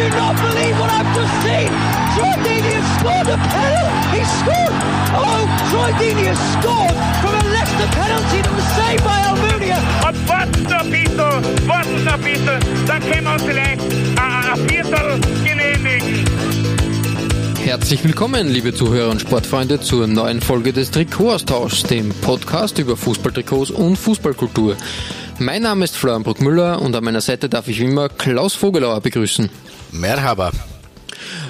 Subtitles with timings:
[0.00, 1.68] Do not believe what I've just seen!
[2.16, 4.16] Troy Deeney has scored a penalty!
[4.16, 4.74] He scored!
[5.12, 9.78] Oh, Troy Deeney has scored from a Leicester penalty that was saved by Almunia!
[12.04, 16.24] Noch ein bisschen, dann können wir uns vielleicht ein, ein Viertel genehmigen.
[17.62, 23.70] Herzlich willkommen, liebe Zuhörer und Sportfreunde, zur neuen Folge des Trikotaustauschs, dem Podcast über Fußballtrikots
[23.70, 24.76] und Fußballkultur.
[25.38, 29.00] Mein Name ist Florian Bruckmüller und an meiner Seite darf ich wie immer Klaus Vogelauer
[29.00, 29.50] begrüßen.
[29.92, 30.52] Merhaba.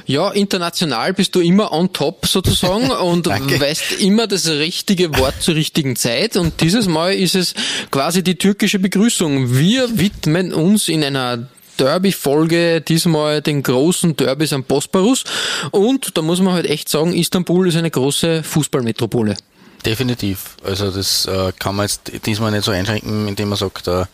[0.07, 5.55] Ja, international bist du immer on top sozusagen und weißt immer das richtige Wort zur
[5.55, 6.37] richtigen Zeit.
[6.37, 7.55] Und dieses Mal ist es
[7.91, 9.57] quasi die türkische Begrüßung.
[9.57, 11.47] Wir widmen uns in einer
[11.79, 15.25] Derby-Folge diesmal den großen Derbys am Bosporus.
[15.71, 19.37] Und da muss man halt echt sagen, Istanbul ist eine große Fußballmetropole.
[19.85, 20.57] Definitiv.
[20.63, 24.05] Also das äh, kann man jetzt diesmal nicht so einschränken, indem man sagt, äh,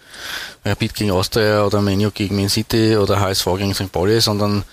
[0.65, 3.91] Rapid gegen Austria oder Menu gegen Man City oder HSV gegen St.
[3.91, 4.65] Pauli, sondern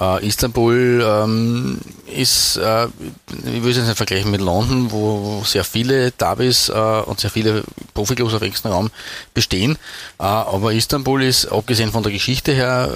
[0.00, 5.44] äh, Istanbul ähm, ist, äh, ich will es jetzt nicht vergleichen mit London, wo, wo
[5.44, 7.62] sehr viele Derbys äh, und sehr viele
[7.94, 8.90] Profiklubs auf engstem Raum
[9.34, 9.76] bestehen.
[10.18, 12.90] Äh, aber Istanbul ist, abgesehen von der Geschichte her,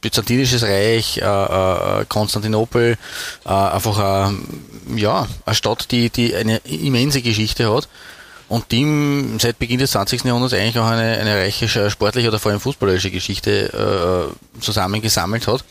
[0.00, 2.96] Byzantinisches Reich, äh, äh, Konstantinopel,
[3.44, 7.88] äh, einfach äh, ja, eine Stadt, die, die eine immense Geschichte hat
[8.48, 10.24] und die seit Beginn des 20.
[10.24, 15.64] Jahrhunderts eigentlich auch eine, eine reiche sportliche oder vor allem fußballerische Geschichte äh, zusammengesammelt hat.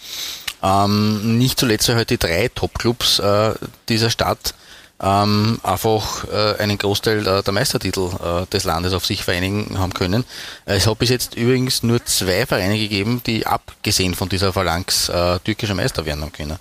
[0.63, 3.53] Ähm, nicht zuletzt, weil halt die drei Topclubs äh,
[3.89, 4.53] dieser Stadt
[5.02, 9.94] ähm, einfach äh, einen Großteil äh, der Meistertitel äh, des Landes auf sich vereinigen haben
[9.94, 10.25] können.
[10.66, 15.09] Äh, Es hat bis jetzt übrigens nur zwei Vereine gegeben, die abgesehen von dieser Phalanx
[15.09, 16.59] äh, türkischer Meister werden haben können.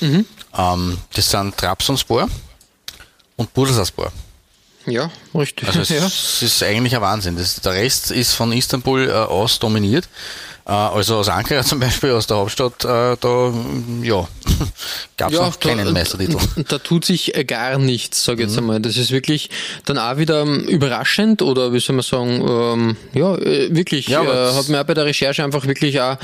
[0.00, 2.28] Ähm, das sind Trabzonspor
[3.36, 4.12] und Bursaspor.
[4.86, 5.68] Ja, richtig.
[5.68, 5.88] Also es,
[6.40, 6.46] ja.
[6.46, 7.36] ist eigentlich ein Wahnsinn.
[7.36, 10.08] Das, der Rest ist von Istanbul äh, aus dominiert.
[10.68, 14.28] Äh, also aus Ankara zum Beispiel, aus der Hauptstadt, äh, da mm, ja,
[15.16, 16.36] gab es noch keinen da, Meistertitel.
[16.68, 18.50] Da tut sich äh, gar nichts, sage ich Mhm.
[18.52, 18.80] jetzt einmal.
[18.80, 19.50] Das ist wirklich
[19.86, 24.22] dann auch wieder ähm, überraschend oder wie soll man sagen, ähm, ja, äh, wirklich, Ja,
[24.22, 26.16] äh, hat mir auch bei der Recherche einfach wirklich auch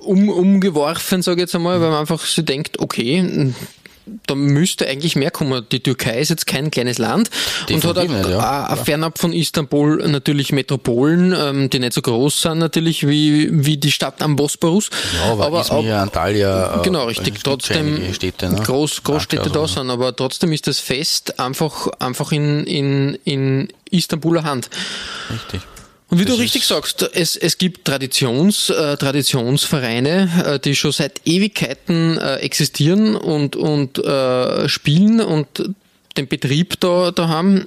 [0.00, 3.54] um, umgeworfen, sage ich jetzt einmal, weil man einfach so denkt, okay,
[4.26, 5.66] da müsste eigentlich mehr kommen.
[5.72, 7.30] Die Türkei ist jetzt kein kleines Land
[7.70, 8.68] und hat nicht, ja.
[8.72, 13.76] auch, fernab von Istanbul natürlich Metropolen, ähm, die nicht so groß sind natürlich wie, wie
[13.76, 14.90] die Stadt am Bosporus.
[15.16, 17.42] Ja, aber, Izmir, Antalya, äh, Genau, richtig.
[17.42, 18.62] Trotzdem Städte, ne?
[18.62, 19.80] Groß, Großstädte da oder so.
[19.80, 24.70] sind, aber trotzdem ist das Fest einfach, einfach in, in, in Istanbuler Hand.
[25.32, 25.62] Richtig.
[26.08, 30.76] Und wie du Das richtig ist- sagst, es, es gibt Traditions, äh, Traditionsvereine, äh, die
[30.76, 35.46] schon seit Ewigkeiten äh, existieren und, und äh, spielen und
[36.16, 37.66] den Betrieb da, da haben.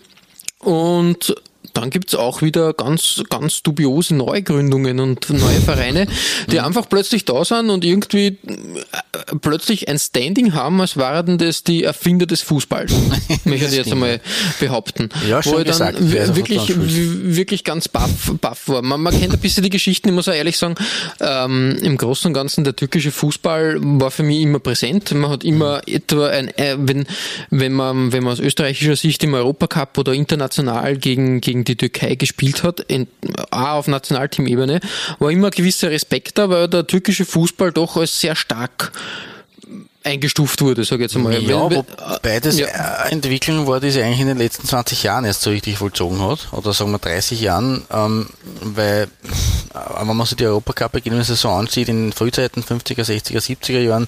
[0.60, 1.36] Und
[1.74, 6.08] dann gibt's auch wieder ganz, ganz dubiose Neugründungen und neue Vereine,
[6.52, 11.64] die einfach plötzlich da sind und irgendwie äh, plötzlich ein Standing haben, als waren das
[11.64, 12.92] die Erfinder des Fußballs.
[13.46, 14.22] möchte ich jetzt einmal
[14.60, 15.10] behaupten.
[15.28, 16.36] Ja, Wo schön ich dann gesagt.
[16.36, 18.82] wirklich, wirklich ganz baff, baff war.
[18.82, 20.76] Man, man kennt ein bisschen die Geschichten, ich muss auch ehrlich sagen,
[21.20, 25.14] ähm, im Großen und Ganzen der türkische Fußball war für mich immer präsent.
[25.14, 27.06] Man hat immer etwa ein, äh, wenn,
[27.50, 32.16] wenn man, wenn man aus österreichischer Sicht im Europacup oder international gegen, gegen die Türkei
[32.16, 33.08] gespielt hat, in,
[33.52, 34.80] auch auf Nationalteamebene,
[35.20, 38.92] war immer ein gewisser Respekt da, weil der türkische Fußball doch als sehr stark
[40.04, 41.42] eingestuft wurde, sage ich jetzt einmal.
[41.42, 42.68] Ja, wobei das ja.
[42.68, 46.22] eine Entwicklung war, die sich eigentlich in den letzten 20 Jahren erst so richtig vollzogen
[46.22, 48.30] hat, oder sagen wir 30 Jahren, ähm,
[48.62, 54.08] weil, äh, wenn man sich die Europacup-Ergebnisse so ansieht, in Frühzeiten 50er, 60er, 70er Jahren,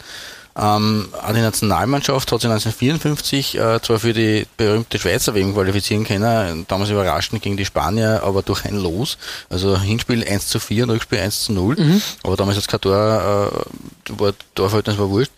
[0.57, 6.03] ähm, auch die Nationalmannschaft hat sich 1954 äh, zwar für die berühmte Schweizer WM qualifizieren
[6.03, 9.18] können, damals überraschend gegen die Spanier, aber durch ein Los.
[9.50, 12.01] Also Hinspiel 1 zu 4 und Rückspiel 1 zu 0.
[12.24, 15.31] Aber damals jetzt kein Tor, äh, war Torverhältnis war wurscht.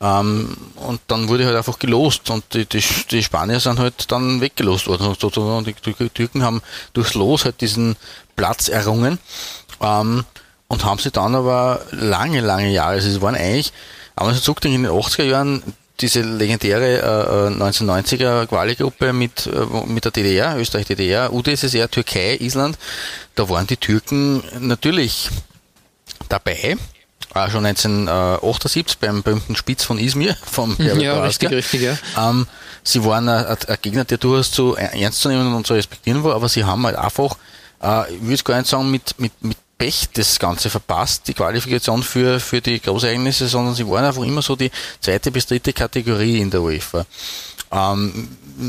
[0.00, 4.40] Ähm, und dann wurde halt einfach gelost und die, die, die Spanier sind halt dann
[4.40, 5.06] weggelost worden.
[5.06, 6.60] Und die Tür- Türken haben
[6.92, 7.96] durchs Los halt diesen
[8.36, 9.18] Platz errungen.
[9.80, 10.24] Ähm,
[10.70, 13.72] und haben sie dann aber lange, lange Jahre, also es waren eigentlich,
[14.18, 15.62] aber so zurückdenkt in den 80er Jahren,
[16.00, 22.78] diese legendäre äh, 1990er Quali-Gruppe mit, äh, mit der DDR, Österreich, DDR, UdSSR, Türkei, Island,
[23.34, 25.30] da waren die Türken natürlich
[26.28, 26.76] dabei.
[27.34, 31.98] Auch schon 1978 beim berühmten Spitz von Izmir vom Herbert Ja, richtig, richtig, ja.
[32.16, 32.46] Ähm,
[32.82, 36.34] sie waren ein, ein, Gegner, der durchaus zu ernst zu nehmen und zu respektieren war,
[36.34, 37.36] aber sie haben halt einfach,
[37.82, 42.02] äh, ich würde gar nicht sagen, mit, mit, mit Pech das Ganze verpasst, die Qualifikation
[42.02, 46.40] für, für die Großereignisse, sondern sie waren einfach immer so die zweite bis dritte Kategorie
[46.40, 47.06] in der UEFA.
[47.70, 48.28] Ähm,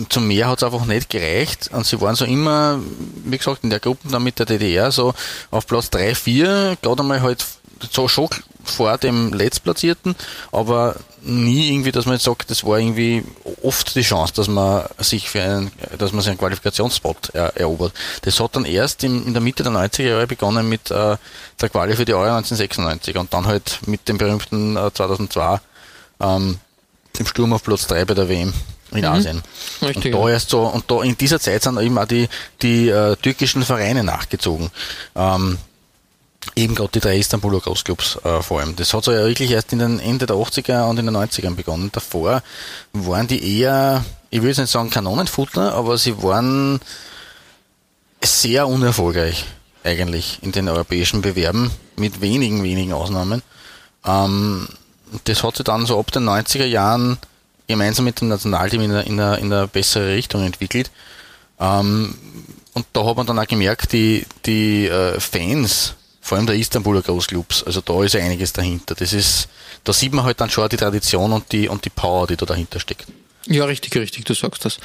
[0.10, 2.80] zum Meer hat es einfach nicht gereicht und sie waren so immer,
[3.26, 5.14] wie gesagt, in der Gruppe dann mit der DDR so
[5.50, 7.44] auf Platz 3, 4, gerade einmal halt
[7.92, 8.30] so schon
[8.64, 10.16] vor dem Letztplatzierten,
[10.52, 13.24] aber nie irgendwie, dass man jetzt sagt, das war irgendwie
[13.64, 17.94] oft die Chance, dass man sich für einen, dass man sich einen Qualifikationsspot er, erobert.
[18.24, 21.18] Das hat dann erst in, in der Mitte der 90er Jahre begonnen mit äh,
[21.62, 25.60] der Quali für die Euro 1996 und dann halt mit dem berühmten äh, 2002
[26.22, 26.60] ähm,
[27.18, 28.54] im Sturm auf Platz 3 bei der WM
[28.92, 29.06] in mhm.
[29.06, 29.42] Asien.
[29.82, 32.28] Richtig, und da erst so, und da in dieser Zeit sind eben auch die,
[32.62, 34.72] die äh, türkischen Vereine nachgezogen.
[35.16, 35.58] Ähm,
[36.56, 38.76] eben gerade die drei Istanbuler Großclubs äh, vor allem.
[38.76, 41.56] Das hat so ja wirklich erst in den Ende der 80er und in den 90ern
[41.56, 41.92] begonnen.
[41.92, 42.42] Davor
[42.94, 46.80] waren die eher, ich will jetzt nicht sagen Kanonenfutter, aber sie waren
[48.24, 49.46] sehr unerfolgreich
[49.84, 53.42] eigentlich in den europäischen Bewerben, mit wenigen, wenigen Ausnahmen.
[54.06, 54.68] Ähm,
[55.26, 57.18] das hat sich dann so ab den 90er Jahren
[57.68, 60.92] gemeinsam mit dem Nationalteam in eine, in eine, in eine bessere Richtung entwickelt.
[61.60, 62.16] Ähm,
[62.74, 65.96] und da hat man dann auch gemerkt, die, die äh, Fans,
[66.30, 68.94] vor allem der Istanbuler Großclubs, also da ist einiges dahinter.
[68.94, 69.48] Das ist,
[69.84, 72.46] da sieht man halt dann schon die Tradition und die, und die Power, die da
[72.46, 73.08] dahinter steckt.
[73.48, 74.78] Ja, richtig, richtig, du sagst das.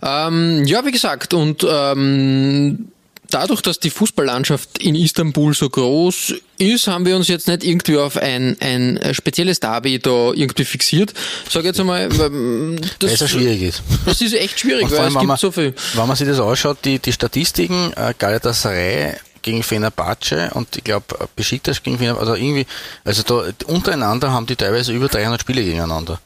[0.00, 2.92] Ähm, ja, wie gesagt, und ähm,
[3.30, 7.96] dadurch, dass die Fußballlandschaft in Istanbul so groß ist, haben wir uns jetzt nicht irgendwie
[7.96, 11.14] auf ein, ein spezielles Derby da irgendwie fixiert.
[11.50, 13.82] Sag jetzt einmal, das, weil es ja schwierig ist.
[14.06, 15.74] Das ist echt schwierig, weil es gibt man, so viel.
[15.94, 21.28] Wenn man sich das anschaut, die, die Statistiken, äh, Galatasaray gegen Fenerbahce und ich glaube
[21.36, 22.66] Besiktas gegen Fenerbahce, also irgendwie,
[23.04, 26.20] also da untereinander haben die teilweise über 300 Spiele gegeneinander.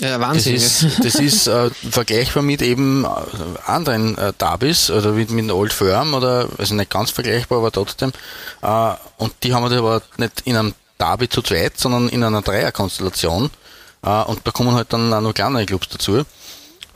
[0.00, 0.54] Ja, Wahnsinn.
[0.54, 3.08] Das ist, das ist äh, vergleichbar mit eben äh,
[3.66, 8.12] anderen äh, Derbys oder mit, mit Old Firm oder, also nicht ganz vergleichbar, aber trotzdem.
[8.62, 12.40] Äh, und die haben wir aber nicht in einem Derby zu zweit, sondern in einer
[12.40, 13.50] Dreierkonstellation.
[14.02, 16.24] Äh, und da kommen halt dann auch noch kleinere Clubs dazu.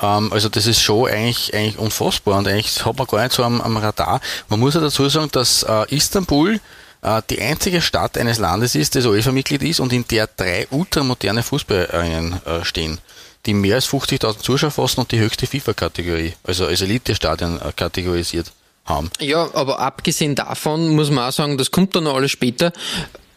[0.00, 3.44] Ähm, also das ist schon eigentlich, eigentlich unfassbar und eigentlich hat man gar nicht so
[3.44, 4.20] am, am Radar.
[4.48, 6.60] Man muss ja dazu sagen, dass äh, Istanbul
[7.02, 11.42] äh, die einzige Stadt eines Landes ist, das UEFA-Mitglied ist und in der drei ultramoderne
[11.42, 12.98] Fußballringen äh, stehen,
[13.46, 18.52] die mehr als 50.000 Zuschauer fassen und die höchste FIFA-Kategorie, also als Elite-Stadion äh, kategorisiert
[18.86, 19.10] haben.
[19.20, 22.72] Ja, aber abgesehen davon muss man auch sagen, das kommt dann noch alles später.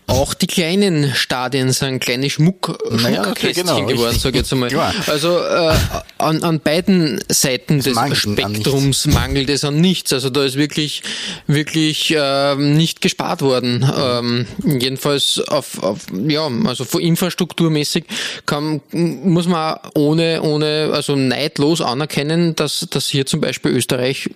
[0.08, 4.70] Auch die kleinen Stadien sind kleine Schmuck, naja, Schmuckkästchen genau, geworden, sage ich jetzt einmal.
[4.70, 4.94] Klar.
[5.08, 5.76] Also äh,
[6.18, 10.14] an, an beiden Seiten des Spektrums mangelt es an nichts.
[10.14, 11.04] Also da ist wirklich,
[11.46, 13.86] wirklich äh, nicht gespart worden.
[13.98, 18.06] Ähm, jedenfalls auf, auf, ja, also infrastrukturmäßig
[18.46, 24.30] kann, muss man ohne, ohne, also neidlos anerkennen, dass, dass hier zum Beispiel Österreich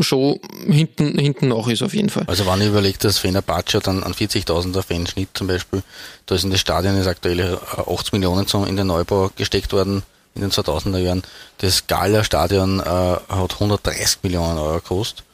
[0.00, 2.24] schon hinten, hinten nach ist auf jeden Fall.
[2.26, 5.82] Also wenn ich überlege, dass Fenerbahce dann an 40.000er Fanschnitt zum Beispiel,
[6.26, 10.02] da ist in das Stadion ist aktuell 80 Millionen in den Neubau gesteckt worden
[10.34, 11.22] in den 2000er Jahren.
[11.58, 15.24] Das Gala-Stadion äh, hat 130 Millionen Euro gekostet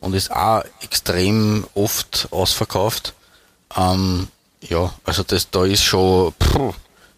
[0.00, 3.14] und ist auch extrem oft ausverkauft.
[3.76, 4.28] Ähm,
[4.62, 6.74] ja, also das, da ist schon, pff,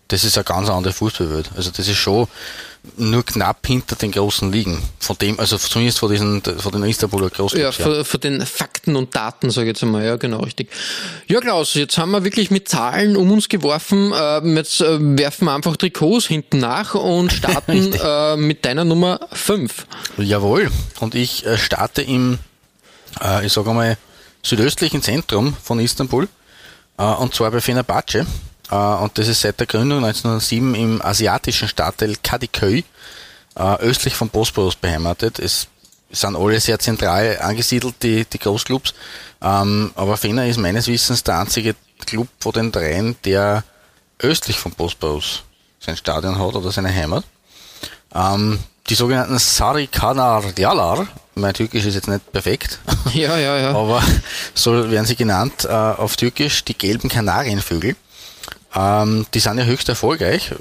[0.08, 1.50] das ist eine ganz andere Fußballwelt.
[1.56, 2.26] Also das ist schon,
[2.96, 4.82] nur knapp hinter den großen liegen.
[4.98, 7.78] Von dem, also zumindest von diesen, von den Istanbuler Großclubs.
[7.78, 10.70] Ja, von, von den Fakten und Daten, sage ich jetzt einmal, ja, genau, richtig.
[11.26, 14.12] Ja, Klaus, jetzt haben wir wirklich mit Zahlen um uns geworfen.
[14.18, 19.20] Ähm, jetzt äh, werfen wir einfach Trikots hinten nach und starten äh, mit deiner Nummer
[19.32, 19.86] 5.
[20.18, 20.70] Jawohl.
[21.00, 22.38] Und ich äh, starte im,
[23.42, 23.96] ich sage einmal,
[24.42, 26.28] südöstlichen Zentrum von Istanbul.
[26.96, 28.26] und zwar bei Fenerbahce.
[28.70, 32.84] Äh, und das ist seit der Gründung 1907 im asiatischen Stadtteil Kadıköy
[33.56, 35.38] äh, östlich vom Bosporus beheimatet.
[35.38, 35.68] Es
[36.10, 38.94] sind alle sehr zentral angesiedelt, die, die Großclubs.
[39.42, 41.74] Ähm, aber Fener ist meines Wissens der einzige
[42.06, 43.64] Club von den dreien, der
[44.18, 45.42] östlich vom Bosporus
[45.80, 47.24] sein Stadion hat oder seine Heimat.
[48.14, 48.58] Ähm,
[48.88, 52.78] die sogenannten Sarikanar Yalar, mein Türkisch ist jetzt nicht perfekt,
[53.12, 53.70] ja, ja, ja.
[53.76, 54.02] aber
[54.54, 57.96] so werden sie genannt äh, auf Türkisch die gelben Kanarienvögel.
[58.74, 60.52] Ähm, die sind ja höchst erfolgreich.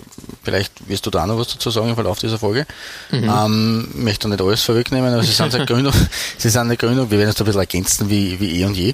[0.43, 2.65] Vielleicht wirst du da noch was dazu sagen im Verlauf dieser Folge.
[3.11, 3.29] Mhm.
[3.29, 5.93] Ähm, möchte nicht alles vorwegnehmen, aber sie sind seit Gründung,
[6.37, 8.93] sie sind eine Gründung, wir werden es ein bisschen ergänzen wie, wie eh und je.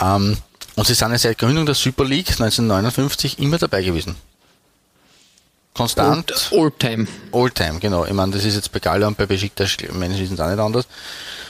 [0.00, 0.36] Ähm,
[0.76, 4.16] und sie sind ja seit Gründung der Super League 1959 immer dabei gewesen.
[5.72, 6.32] Konstant.
[6.52, 7.06] Oldtime.
[7.32, 8.04] Oldtime, genau.
[8.04, 10.86] Ich meine, das ist jetzt bei Gala und bei Besiktas meines Wissens auch nicht anders.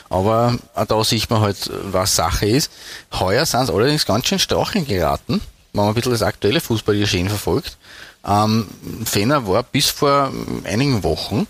[0.09, 2.71] Aber da sieht man halt, was Sache ist.
[3.13, 5.41] Heuer sind sie allerdings ganz schön stracheln geraten
[5.75, 7.77] wenn man ein bisschen das aktuelle Fußballgeschehen verfolgt,
[8.25, 8.67] ähm,
[9.05, 10.31] Fener war bis vor
[10.63, 11.47] einigen Wochen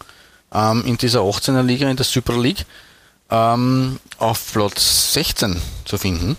[0.54, 2.66] ähm, in dieser 18er Liga, in der Super League,
[3.30, 6.38] ähm, auf Platz 16 zu finden.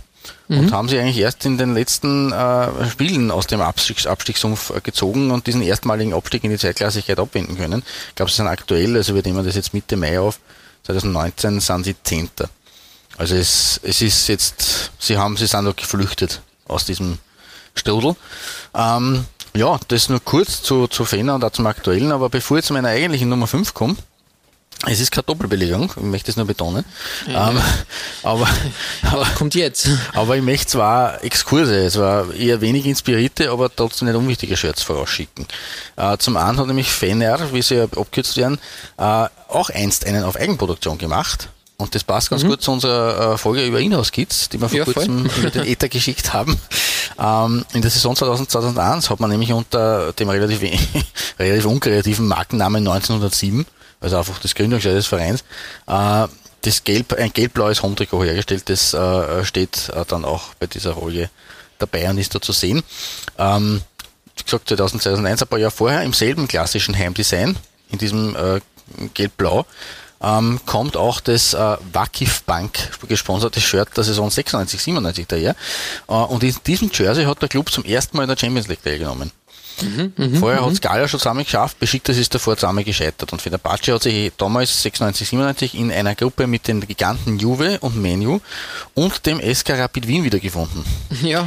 [0.49, 0.59] Mhm.
[0.59, 4.81] Und haben sie eigentlich erst in den letzten äh, Spielen aus dem Abstiegs Abstiegssumpf äh,
[4.81, 7.83] gezogen und diesen erstmaligen Abstieg in die Zweitklassigkeit abwenden können.
[8.09, 10.41] Ich glaube, sie sind aktuell, also wir nehmen das jetzt Mitte Mai auf,
[10.85, 12.49] 2019 sind sie Zehnter.
[13.17, 17.19] Also es, es ist jetzt, sie haben, sie sind noch geflüchtet aus diesem
[17.77, 18.17] Strudel.
[18.75, 22.65] Ähm, ja, das nur kurz zu, zu Fener und auch zum Aktuellen, aber bevor ich
[22.65, 23.97] zu meiner eigentlichen Nummer 5 komme,
[24.85, 26.85] es ist keine Doppelbelegung, ich möchte es nur betonen.
[27.27, 27.51] Ja.
[27.51, 27.61] Ähm,
[28.23, 28.47] aber,
[29.03, 29.89] aber kommt jetzt.
[30.13, 34.83] Aber ich möchte zwar Exkurse, es war eher wenig inspirierte, aber trotzdem nicht unwichtige Shirts
[34.83, 35.47] vorausschicken.
[35.97, 38.59] Äh, zum einen hat nämlich Fener, wie sie ja abkürzt werden,
[38.99, 41.49] äh, auch einst einen auf Eigenproduktion gemacht.
[41.79, 42.49] Und das passt ganz mhm.
[42.49, 45.89] gut zu unserer äh, Folge über Inhouse-Kids, die wir vor ja, kurzem über den Ether
[45.89, 46.59] geschickt haben.
[47.19, 50.63] Ähm, in der Saison 2000, 2001 hat man nämlich unter dem relativ,
[51.39, 53.67] relativ unkreativen Markennamen 1907,
[54.01, 55.45] also einfach das Gründungsjahr des Vereins,
[55.87, 56.27] äh,
[56.63, 58.69] das Gelb, ein gelb-blaues Home-Trikot hergestellt.
[58.71, 61.29] Das äh, steht äh, dann auch bei dieser Folge
[61.79, 62.83] dabei und ist da zu sehen.
[63.39, 63.83] Ähm,
[64.37, 67.57] wie gesagt, 2000, 2001, ein paar Jahre vorher, im selben klassischen Heimdesign,
[67.91, 68.61] in diesem äh,
[69.15, 69.67] gelb-blau,
[70.23, 75.57] ähm, kommt auch das äh, Wakif Bank gesponserte Shirt der Saison 96, 97 daher.
[76.09, 78.83] Äh, und in diesem Jersey hat der Club zum ersten Mal in der Champions League
[78.83, 79.31] teilgenommen.
[79.83, 83.31] Mhm, mh, Vorher hat es Gala schon zusammen geschafft, Besiktas ist davor zusammen gescheitert.
[83.31, 87.95] Und Fenerbahce hat sich damals 96, 97 in einer Gruppe mit den Giganten Juve und
[88.01, 88.41] Menu
[88.95, 90.83] und dem SK Rapid Wien wiedergefunden.
[91.23, 91.47] Ja,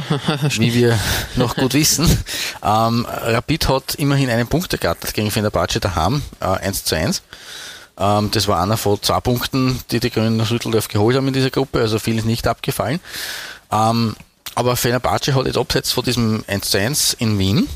[0.58, 0.96] wie wir
[1.34, 2.06] noch gut wissen.
[2.62, 7.22] Ähm, Rapid hat immerhin einen Punkt ergattert gegen Fenerbahce daheim, äh, 1 zu 1.
[8.00, 11.34] Ähm, das war einer von zwei Punkten, die die Grünen aus Rütteldorf geholt haben in
[11.34, 12.98] dieser Gruppe, also viel ist nicht abgefallen.
[13.70, 14.16] Ähm,
[14.54, 17.68] aber Fenerbahce hat jetzt abseits von diesem 1 zu 1 in Wien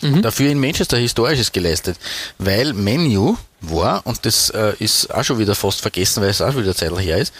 [0.00, 0.22] mhm.
[0.22, 1.96] dafür in Manchester Historisches geleistet,
[2.38, 6.52] weil Menu war, und das äh, ist auch schon wieder fast vergessen, weil es auch
[6.52, 7.32] schon wieder Zeit her ist,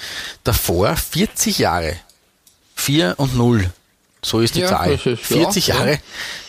[0.45, 1.97] davor 40 Jahre,
[2.77, 3.71] 4 und 0,
[4.23, 5.99] so ist die ja, Zahl, ist, 40 ja, Jahre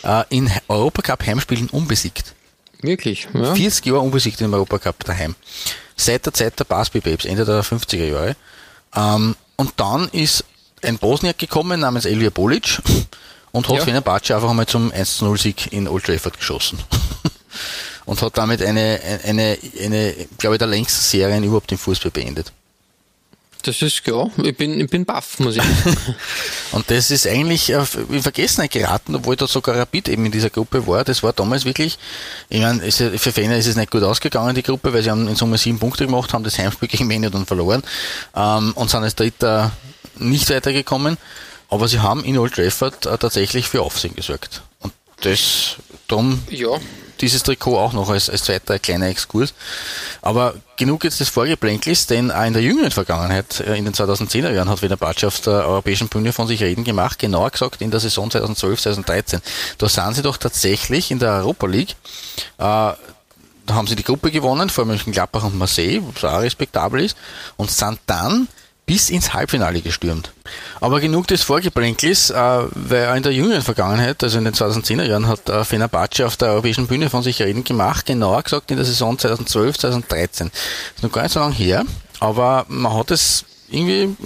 [0.02, 0.22] ja.
[0.22, 2.34] Äh, in Europacup Heimspielen unbesiegt.
[2.82, 3.28] Wirklich?
[3.34, 3.54] Ja.
[3.54, 5.34] 40 Jahre unbesiegt im Europacup daheim.
[5.96, 8.36] Seit der Zeit der Basby Babes, Ende der 50er Jahre.
[8.94, 10.44] Ähm, und dann ist
[10.82, 12.80] ein Bosniak gekommen namens Elvir Bolic
[13.52, 13.84] und hat ja.
[13.84, 16.78] Fenerbahce einfach einmal zum 1-0-Sieg in Old Trafford geschossen.
[18.04, 22.52] und hat damit eine, eine, eine, glaube ich, der längste Serien überhaupt im Fußball beendet.
[23.62, 25.96] Das ist, ja, ich bin, ich bin baff, muss ich sagen.
[26.72, 30.86] und das ist eigentlich in Vergessenheit geraten, obwohl da sogar Rapid eben in dieser Gruppe
[30.86, 31.02] war.
[31.04, 31.98] Das war damals wirklich,
[32.48, 35.34] ich meine, für Fener ist es nicht gut ausgegangen, die Gruppe, weil sie haben in
[35.34, 37.82] Summe sieben Punkte gemacht, haben das Heimspiel gegen Menu dann verloren
[38.36, 39.72] ähm, und sind als Dritter
[40.18, 41.16] nicht weitergekommen.
[41.68, 44.62] Aber sie haben in Old Trafford äh, tatsächlich für Aufsehen gesorgt.
[44.80, 46.78] Und das, darum ja
[47.20, 49.54] dieses Trikot auch noch als, als zweiter kleiner Exkurs.
[50.22, 54.52] Aber genug jetzt des Vorgeplänkels, denn auch in der jüngeren Vergangenheit, äh, in den 2010er
[54.52, 58.00] Jahren, hat Fenerbahce auf der europäischen Bühne von sich reden gemacht, genauer gesagt in der
[58.00, 59.40] Saison 2012, 2013.
[59.78, 61.96] Da sind sie doch tatsächlich in der Europa League,
[62.58, 62.92] äh,
[63.68, 67.16] da haben sie die Gruppe gewonnen, vor Mönchengladbach und Marseille, was auch respektabel ist,
[67.58, 68.48] und sind dann
[68.88, 70.32] bis ins Halbfinale gestürmt.
[70.80, 75.28] Aber genug des Vorgeplänkels, äh, weil in der jüngeren Vergangenheit, also in den 2010er Jahren,
[75.28, 78.86] hat äh, Fenerbahce auf der europäischen Bühne von sich reden gemacht, genauer gesagt in der
[78.86, 80.50] Saison 2012, 2013.
[80.96, 81.84] Ist noch gar nicht so lange her,
[82.18, 84.16] aber man hat es irgendwie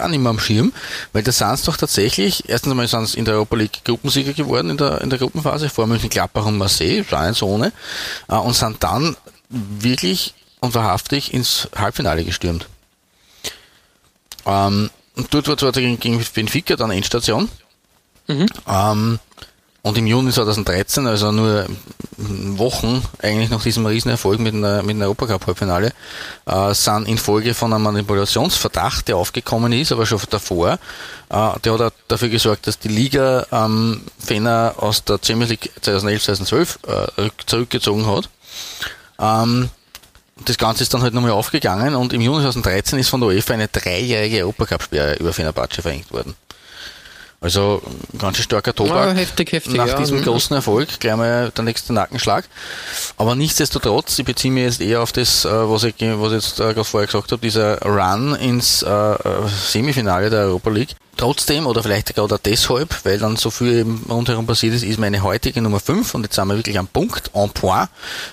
[0.00, 0.72] auch nicht mehr am Schirm,
[1.12, 4.70] weil da sind es doch tatsächlich, erstens einmal sind in der Europa League Gruppensieger geworden
[4.70, 7.70] in der, in der Gruppenphase, vor München Gladbach und Marseille, war so ohne,
[8.28, 9.14] äh, und sind dann
[9.50, 12.66] wirklich und wahrhaftig ins Halbfinale gestürmt.
[14.46, 17.48] Ähm, und dort war zwar gegen, gegen Benfica dann Endstation.
[18.28, 18.46] Mhm.
[18.68, 19.18] Ähm,
[19.86, 21.64] und im Juni 2013, also nur
[22.16, 25.92] Wochen eigentlich nach diesem Riesenerfolg mit einer, mit einer Europacup-Halbfinale,
[26.46, 30.80] äh, sind infolge von einem Manipulationsverdacht, der aufgekommen ist, aber schon davor,
[31.28, 36.24] äh, der hat dafür gesorgt, dass die Liga ähm, Fener aus der Champions League 2011,
[36.24, 38.28] 2012 äh, zurückgezogen hat.
[39.20, 39.70] Ähm,
[40.44, 43.54] das Ganze ist dann halt nochmal aufgegangen und im Juni 2013 ist von der UEFA
[43.54, 46.34] eine dreijährige Europacup-Sperre über Fenerbahce verhängt worden.
[47.40, 47.82] Also
[48.18, 49.98] ganz starker Tobak ja, heftig, heftig, nach ja.
[49.98, 52.48] diesem großen Erfolg, gleich mal der nächste Nackenschlag.
[53.18, 56.60] Aber nichtsdestotrotz, ich beziehe mich jetzt eher auf das, äh, was ich, was ich jetzt
[56.60, 59.16] äh, gerade vorher gesagt habe, dieser Run ins äh,
[59.48, 60.96] Semifinale der Europa League.
[61.16, 65.62] Trotzdem, oder vielleicht gerade deshalb, weil dann so viel rundherum passiert ist, ist meine heutige
[65.62, 67.88] Nummer 5 und jetzt sind wir wirklich am Punkt, en point,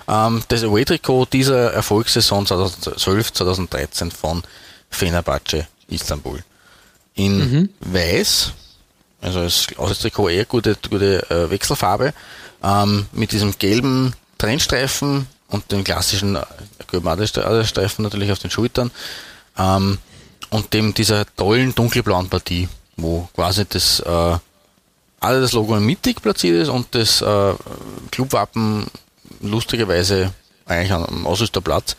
[0.07, 4.43] ähm, das Away-Trikot dieser Erfolgssaison 2012-2013 von
[4.89, 6.43] Fenerbahce Istanbul.
[7.15, 7.69] In mhm.
[7.79, 8.51] Weiß,
[9.21, 12.13] Also das Auswärtstrikot eher gute, gute äh, Wechselfarbe.
[12.61, 16.41] Ähm, mit diesem gelben Trennstreifen und dem klassischen äh,
[16.91, 18.91] gelben Aderstreifen natürlich auf den Schultern.
[19.57, 19.99] Ähm,
[20.53, 24.37] und dem dieser tollen dunkelblauen Partie, wo quasi das äh,
[25.19, 27.53] alle das Logo mittig platziert ist und das äh,
[28.11, 28.85] Clubwappen
[29.41, 30.31] lustigerweise
[30.65, 31.95] eigentlich am Ausrüsterplatz.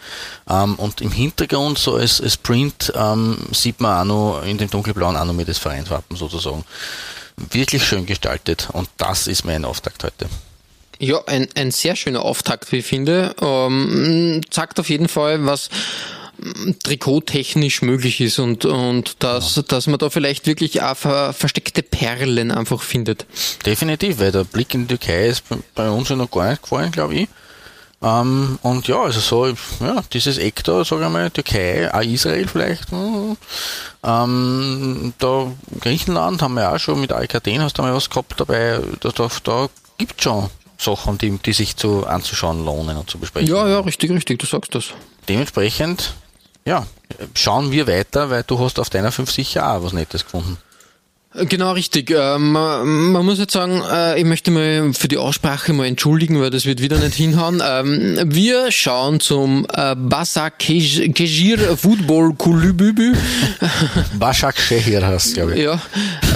[0.49, 4.71] Ähm, und im Hintergrund, so als, als Print, ähm, sieht man auch noch in dem
[4.71, 6.65] dunkelblauen auch noch mit das Vereinswappen sozusagen.
[7.37, 10.29] Wirklich schön gestaltet und das ist mein Auftakt heute.
[11.01, 13.35] Ja, ein, ein sehr schöner Auftakt, wie ich finde.
[13.41, 15.69] Ähm, zeigt auf jeden Fall, was
[16.83, 19.63] trikottechnisch möglich ist und, und dass, ja.
[19.63, 23.27] dass man da vielleicht wirklich auch ver, versteckte Perlen einfach findet.
[23.65, 26.91] Definitiv, weil der Blick in die Türkei ist bei uns ja noch gar nicht gefallen,
[26.91, 27.29] glaube ich.
[28.03, 32.47] Ähm, und ja, also so, ja, dieses Eck da, sage ich mal, Türkei, auch Israel
[32.47, 33.37] vielleicht, hm,
[34.03, 35.51] ähm, da
[35.81, 39.29] Griechenland haben wir auch schon mit Alcaden, hast du mal was gehabt dabei, da, da,
[39.43, 43.49] da gibt schon Sachen, die, die sich zu anzuschauen lohnen und zu besprechen.
[43.49, 44.87] Ja, ja, richtig, richtig, du sagst das.
[45.29, 46.15] Dementsprechend,
[46.67, 46.87] ja,
[47.35, 50.59] schauen wir weiter, weil du hast auf deiner 5 sicher auch was Nettes gefunden.
[51.37, 52.13] Genau, richtig.
[52.13, 56.51] Äh, man, muss jetzt sagen, äh, ich möchte mal für die Aussprache mal entschuldigen, weil
[56.51, 57.61] das wird wieder nicht hinhauen.
[57.67, 63.15] Ähm, wir schauen zum äh, Basak Kejir Football Kulübübü.
[64.19, 65.65] Basak Shehir hast glaube ich.
[65.65, 65.81] Ja,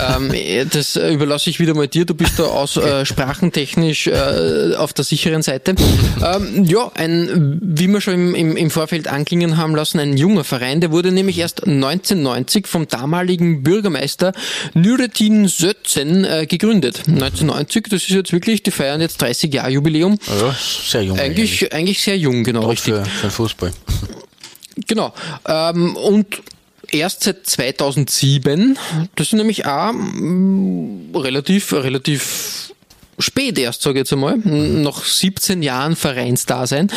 [0.00, 0.33] ähm,
[0.71, 2.05] das überlasse ich wieder mal dir.
[2.05, 5.75] Du bist da aus äh, sprachentechnisch äh, auf der sicheren Seite.
[6.23, 10.45] Ähm, ja, ein, wie wir schon im, im, im Vorfeld anklingen haben lassen, ein junger
[10.45, 14.33] Verein, der wurde nämlich erst 1990 vom damaligen Bürgermeister
[14.75, 17.02] Nurettin Sötzen äh, gegründet.
[17.07, 20.19] 1990, das ist jetzt wirklich, die feiern jetzt 30 Jahre Jubiläum.
[20.40, 21.19] Ja, sehr jung.
[21.19, 22.62] Eigentlich, eigentlich, eigentlich sehr jung, genau.
[22.62, 22.95] Auch richtig.
[22.95, 23.73] Für, für Fußball.
[24.87, 25.12] Genau.
[25.47, 26.26] Ähm, und
[26.90, 28.78] erst seit 2007,
[29.14, 32.73] das ist nämlich auch mm, relativ, relativ
[33.19, 36.91] spät erst, sage ich jetzt einmal, nach 17 Jahren Vereinsdasein,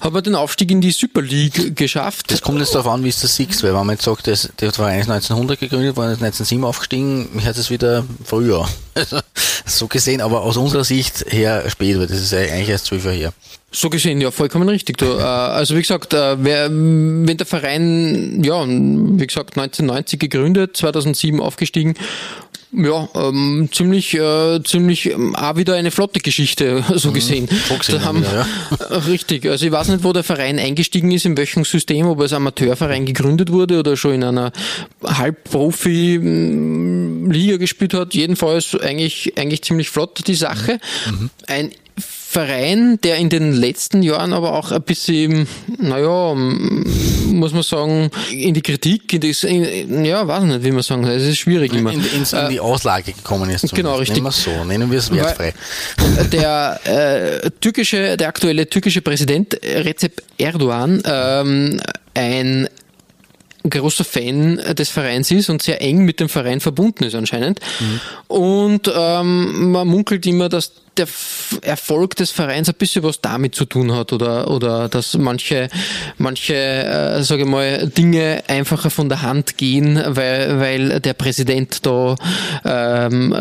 [0.00, 2.30] haben wir den Aufstieg in die Super League geschafft.
[2.30, 4.72] Das kommt jetzt darauf an, wie es das siehst, weil wenn man jetzt sagt, der
[4.72, 8.68] Verein ist 1900 gegründet, war 1907 aufgestiegen, hört es wieder früher.
[9.64, 13.16] so gesehen, aber aus unserer Sicht her spät, weil das ist eigentlich erst zwölf Jahre
[13.16, 13.32] her.
[13.72, 14.98] So gesehen, ja, vollkommen richtig.
[14.98, 20.76] Du, äh, also wie gesagt, äh, wer, wenn der Verein, ja, wie gesagt, 1990 gegründet,
[20.76, 21.94] 2007 aufgestiegen
[22.72, 27.14] ja, ähm, ziemlich, äh, ziemlich ähm, auch wieder eine flotte Geschichte, so mhm.
[27.14, 27.48] gesehen.
[27.88, 28.46] Da haben, wieder,
[28.80, 28.96] ja.
[29.08, 29.46] Richtig.
[29.46, 32.32] Also ich weiß nicht, wo der Verein eingestiegen ist, in welchem System, ob er als
[32.32, 34.52] Amateurverein gegründet wurde oder schon in einer
[35.02, 38.14] Halbprofi-Liga gespielt hat.
[38.14, 40.78] Jedenfalls eigentlich, eigentlich ziemlich flott die Sache.
[41.10, 41.30] Mhm.
[41.48, 41.70] Ein
[42.30, 48.54] Verein, der in den letzten Jahren aber auch ein bisschen, naja, muss man sagen, in
[48.54, 51.72] die Kritik, in das, in, ja, weiß nicht, wie man sagen soll, es ist schwierig
[51.72, 51.90] immer.
[51.90, 53.74] In, in, in die Auslage gekommen ist.
[53.74, 54.22] Genau, richtig.
[54.22, 55.54] Nennen wir es so, nennen wir es wertfrei.
[56.30, 61.80] Der äh, türkische, der aktuelle türkische Präsident Recep Erdogan, ähm,
[62.14, 62.68] ein
[63.68, 67.58] großer Fan des Vereins ist und sehr eng mit dem Verein verbunden ist anscheinend.
[67.80, 68.00] Mhm.
[68.28, 71.08] Und ähm, man munkelt immer, dass der
[71.62, 75.68] Erfolg des Vereins ein bisschen was damit zu tun hat oder, oder dass manche,
[76.18, 81.84] manche äh, sage ich mal, Dinge einfacher von der Hand gehen, weil, weil der Präsident
[81.86, 82.16] da
[82.64, 83.32] ähm,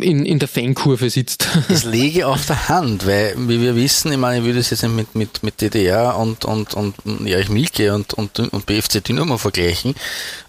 [0.00, 1.48] in, in der Fankurve sitzt.
[1.68, 4.86] Das lege auf der Hand, weil, wie wir wissen, ich meine, ich würde es jetzt
[4.88, 6.94] mit, mit, mit DDR und, und, und
[7.26, 9.94] Erich Milke und, und, und BFC Dynamo vergleichen,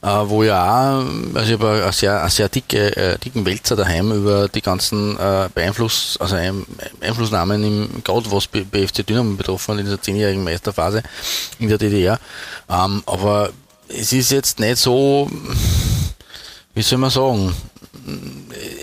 [0.02, 3.76] äh, wo ja auch, also ich habe eine sehr, eine sehr dicke, äh, dicken Wälzer
[3.76, 6.36] daheim über die ganzen äh, Beeinfluss, also
[7.02, 11.04] Einflussnahmen im, gerade was BFC Dynamo betroffen hat in dieser zehnjährigen Meisterphase
[11.60, 12.20] in der DDR.
[12.70, 13.52] Ähm, aber
[13.88, 15.30] es ist jetzt nicht so,
[16.74, 17.54] wie soll man sagen,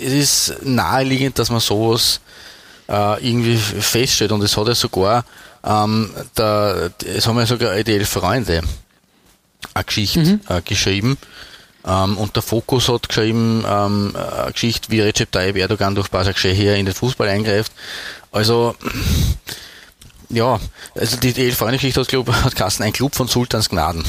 [0.01, 2.21] es ist naheliegend, dass man sowas
[2.89, 5.25] äh, irgendwie feststellt und es hat ja sogar,
[5.65, 8.63] ähm, der, es haben ja sogar EDL Freunde
[9.75, 10.41] eine Geschichte mhm.
[10.49, 11.19] äh, geschrieben,
[11.87, 16.39] ähm, und der Fokus hat geschrieben, ähm, eine Geschichte, wie Recep Tayyip Erdogan durch Basak
[16.39, 17.73] hier in den Fußball eingreift.
[18.33, 18.75] Also,
[20.29, 20.59] ja,
[20.95, 24.05] also die Elf-Freunde-Geschichte hat, glaub, hat Kassen ein Club von Sultans Gnaden.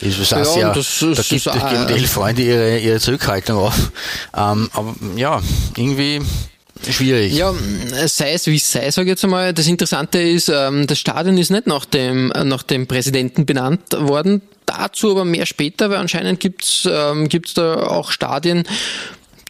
[0.00, 3.92] Das ist ja, sehr, das, da gibt, das geben die Elf-Freunde ihre, ihre Zurückhaltung auf.
[4.36, 5.40] Ähm, aber ja,
[5.76, 6.20] irgendwie
[6.90, 7.34] schwierig.
[7.34, 7.54] Ja,
[8.06, 9.52] sei es wie es sei, sage ich jetzt einmal.
[9.52, 14.42] Das Interessante ist, ähm, das Stadion ist nicht nach dem, nach dem Präsidenten benannt worden
[14.66, 18.64] dazu aber mehr später, weil anscheinend gibt's ähm, gibt's da auch Stadien,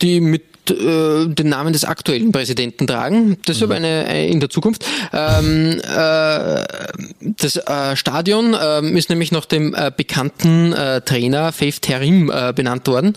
[0.03, 3.37] die mit äh, den Namen des aktuellen Präsidenten tragen.
[3.45, 4.85] Das ist aber eine, eine in der Zukunft.
[5.13, 6.65] Ähm, äh,
[7.21, 12.53] das äh, Stadion äh, ist nämlich nach dem äh, bekannten äh, Trainer Faith Terim äh,
[12.55, 13.15] benannt worden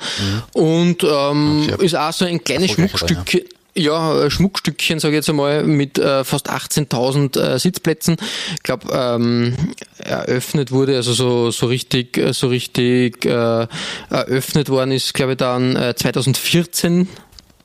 [0.53, 3.33] und ähm, ist auch so ein kleines Schmuckstück.
[3.33, 3.41] Ja,
[3.77, 8.17] äh, Schmuckstückchen, sage ich jetzt einmal, mit äh, fast 18.000 äh, Sitzplätzen.
[8.55, 9.55] Ich glaube, ähm,
[9.99, 13.67] eröffnet wurde, also so, so richtig, äh, so richtig äh,
[14.09, 17.07] eröffnet worden ist, glaube ich, dann äh, 2014.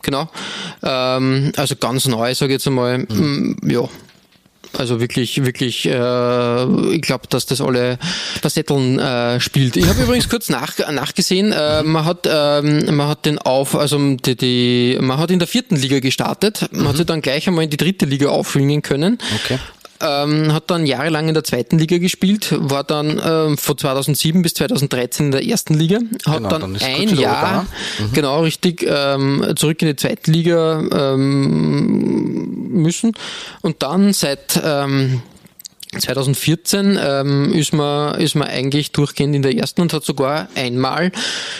[0.02, 0.28] Genau.
[0.82, 2.98] Ähm, also ganz neu, sage ich jetzt einmal.
[2.98, 3.88] Mm, Ja.
[4.78, 7.98] Also wirklich, wirklich, äh, ich glaube, dass das alle
[8.40, 9.76] Facetteln äh, spielt.
[9.76, 13.98] Ich habe übrigens kurz nach, nachgesehen, äh, man hat ähm, man hat den auf, also
[14.16, 17.64] die, die man hat in der vierten Liga gestartet, man hat sich dann gleich einmal
[17.64, 19.18] in die dritte Liga aufschwingen können.
[19.44, 19.58] Okay.
[20.02, 24.54] Ähm, hat dann jahrelang in der zweiten Liga gespielt, war dann ähm, von 2007 bis
[24.54, 27.66] 2013 in der ersten Liga, hat Genau, dann, dann ein Jahr,
[28.12, 33.12] genau richtig, ähm, zurück in die zweite Liga ähm, müssen.
[33.60, 35.22] Und dann seit ähm,
[35.98, 41.12] 2014 ähm, ist, man, ist man eigentlich durchgehend in der ersten und hat sogar einmal,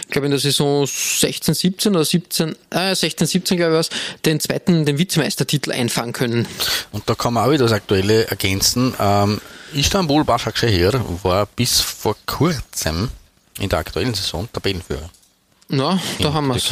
[0.03, 3.90] ich glaube in der Saison 16, 17 oder 17, äh, 16, 17 glaube ich was,
[4.25, 6.49] den zweiten, den Vizemeistertitel einfangen können.
[6.92, 8.95] Und da kann man auch wieder das Aktuelle ergänzen.
[8.99, 9.40] Ähm,
[9.75, 13.11] Istanbul Başakşehir war bis vor kurzem
[13.59, 15.11] in der aktuellen Saison Tabellenführer.
[15.68, 16.71] Na, da haben wir es.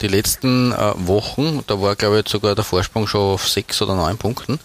[0.00, 3.94] Die letzten äh, Wochen, da war glaube ich sogar der Vorsprung schon auf sechs oder
[3.94, 4.58] neun Punkten.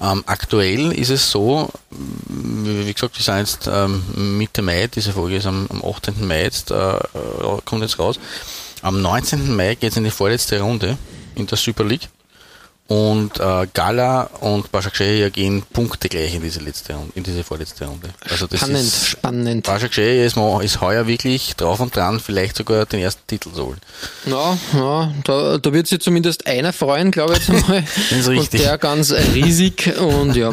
[0.00, 5.36] Ähm, aktuell ist es so, wie gesagt, wir sind jetzt ähm, Mitte Mai, diese Folge
[5.36, 6.26] ist am, am 18.
[6.26, 7.00] Mai jetzt, äh, äh,
[7.66, 8.18] kommt jetzt raus.
[8.80, 9.54] Am 19.
[9.54, 10.96] Mai geht es in die vorletzte Runde
[11.34, 12.08] in der Super League.
[12.90, 18.08] Und äh, Gala und Başakşehir gehen punktegleich in diese letzte Runde, in diese vorletzte Runde.
[18.28, 19.64] Also das Spannend, ist spannend.
[19.68, 23.80] Başakşehir ist, ist heuer wirklich drauf und dran, vielleicht sogar den ersten Titel zu holen.
[24.26, 27.84] Ja, ja da, da wird sich zumindest einer freuen, glaube ich jetzt einmal.
[28.10, 28.62] Das ist und richtig.
[28.62, 30.52] der ganz riesig und ja.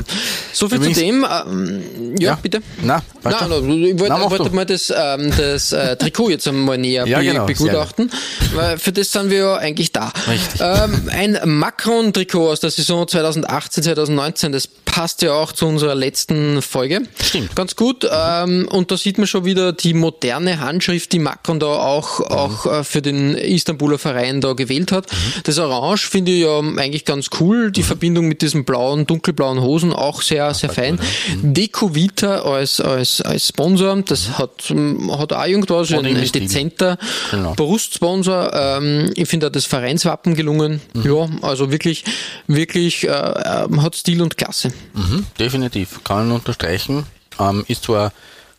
[0.53, 1.25] So viel zu dem.
[1.25, 2.61] Ähm, ja, bitte.
[2.83, 3.47] Na, Nein, weiter.
[3.47, 4.55] nein, ich wollte, Na, mach wollte du.
[4.55, 8.11] mal das, ähm, das äh, Trikot jetzt einmal näher Ja, be genau, begutachten,
[8.53, 10.13] weil für das sind wir ja eigentlich da.
[10.27, 10.61] Richtig.
[10.61, 16.63] Ähm, ein Macron-Trikot aus der Saison 2018, 2019, das passt ja auch zu unserer letzten
[16.63, 17.03] Folge.
[17.21, 17.55] Stimmt.
[17.55, 18.09] Ganz gut.
[18.11, 22.65] Ähm, und da sieht man schon wieder die moderne Handschrift, die Macron da auch, auch
[22.65, 25.05] äh, für den Istanbuler Verein da gewählt hat.
[25.43, 27.71] Das Orange finde ich ja eigentlich ganz cool.
[27.71, 30.99] Die Verbindung mit diesen blauen, dunkelblauen Hosen auch sehr, sehr fein.
[31.43, 36.97] Deco Vita als, als, als Sponsor, das hat, ähm, hat auch irgendwas, ein, ein dezenter
[37.29, 37.53] Genau.
[37.53, 38.51] Brustsponsor.
[38.51, 40.81] Ähm, ich finde auch das Vereinswappen gelungen.
[40.95, 42.03] Ja, also wirklich,
[42.47, 44.71] wirklich äh, äh, hat Stil und Klasse.
[44.93, 47.05] Mhm, definitiv, kann man unterstreichen.
[47.39, 48.11] Ähm, ist zwar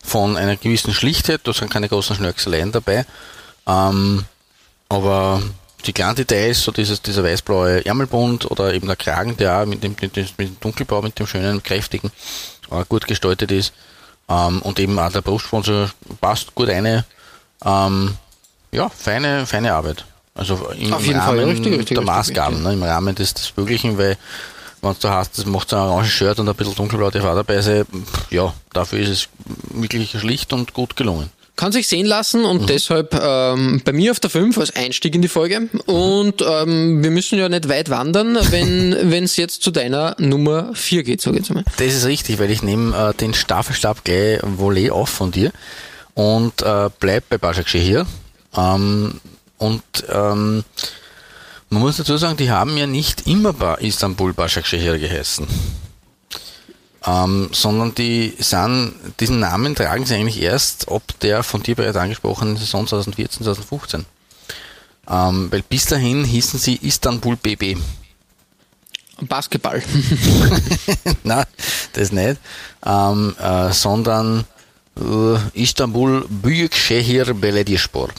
[0.03, 3.05] von einer gewissen Schlichtheit, da sind keine großen Schnörkeleien dabei,
[3.67, 4.25] ähm,
[4.89, 5.43] aber
[5.85, 9.83] die kleinen Details, so dieses, dieser weißblaue Ärmelbund oder eben der Kragen, der auch mit
[9.83, 12.11] dem, mit dem, mit dem Dunkelblau, mit dem schönen, kräftigen,
[12.71, 13.73] äh, gut gestaltet ist,
[14.29, 17.05] ähm, und eben auch der Brustsponsor passt gut eine,
[17.65, 18.15] ähm,
[18.73, 20.05] ja, feine, feine Arbeit.
[20.35, 23.35] Also im Auf jeden Fall, Rahmen richtig, richtig, der richtig, Maßgaben, ne, im Rahmen des,
[23.35, 24.17] des Möglichen, weil
[24.83, 27.85] wenn du hast, das macht so ein oranges Shirt und ein bisschen dunkelblau dabei sein,
[27.85, 29.29] pff, ja, dafür ist es
[29.71, 31.31] wirklich schlicht und gut gelungen.
[31.57, 35.23] Kann sich sehen lassen und deshalb ähm, bei mir auf der 5 als Einstieg in
[35.23, 35.69] die Folge.
[35.87, 41.03] Und ähm, wir müssen ja nicht weit wandern, wenn es jetzt zu deiner Nummer 4
[41.03, 41.65] geht, ich jetzt mal.
[41.79, 45.51] Das ist richtig, weil ich nehme äh, den Staffelstab gleich Volley auf von dir
[46.15, 48.07] und äh, bleib bei Başakşehir.
[48.57, 49.21] Ähm,
[49.59, 50.65] und ähm,
[51.71, 55.47] man muss dazu sagen, die haben ja nicht immer bei Istanbul Başakşehir geheißen.
[57.07, 61.97] Ähm, sondern die sind, diesen Namen tragen sie eigentlich erst ab der von dir bereits
[61.97, 64.05] angesprochenen Saison 2014, 2015.
[65.09, 67.79] Ähm, weil bis dahin hießen sie Istanbul BB.
[69.23, 69.83] Basketball.
[71.25, 71.47] Nein,
[71.95, 72.41] das nicht.
[72.85, 74.45] Ähm, äh, sondern
[74.97, 78.11] äh, Istanbul Büyükşehir Belediyespor.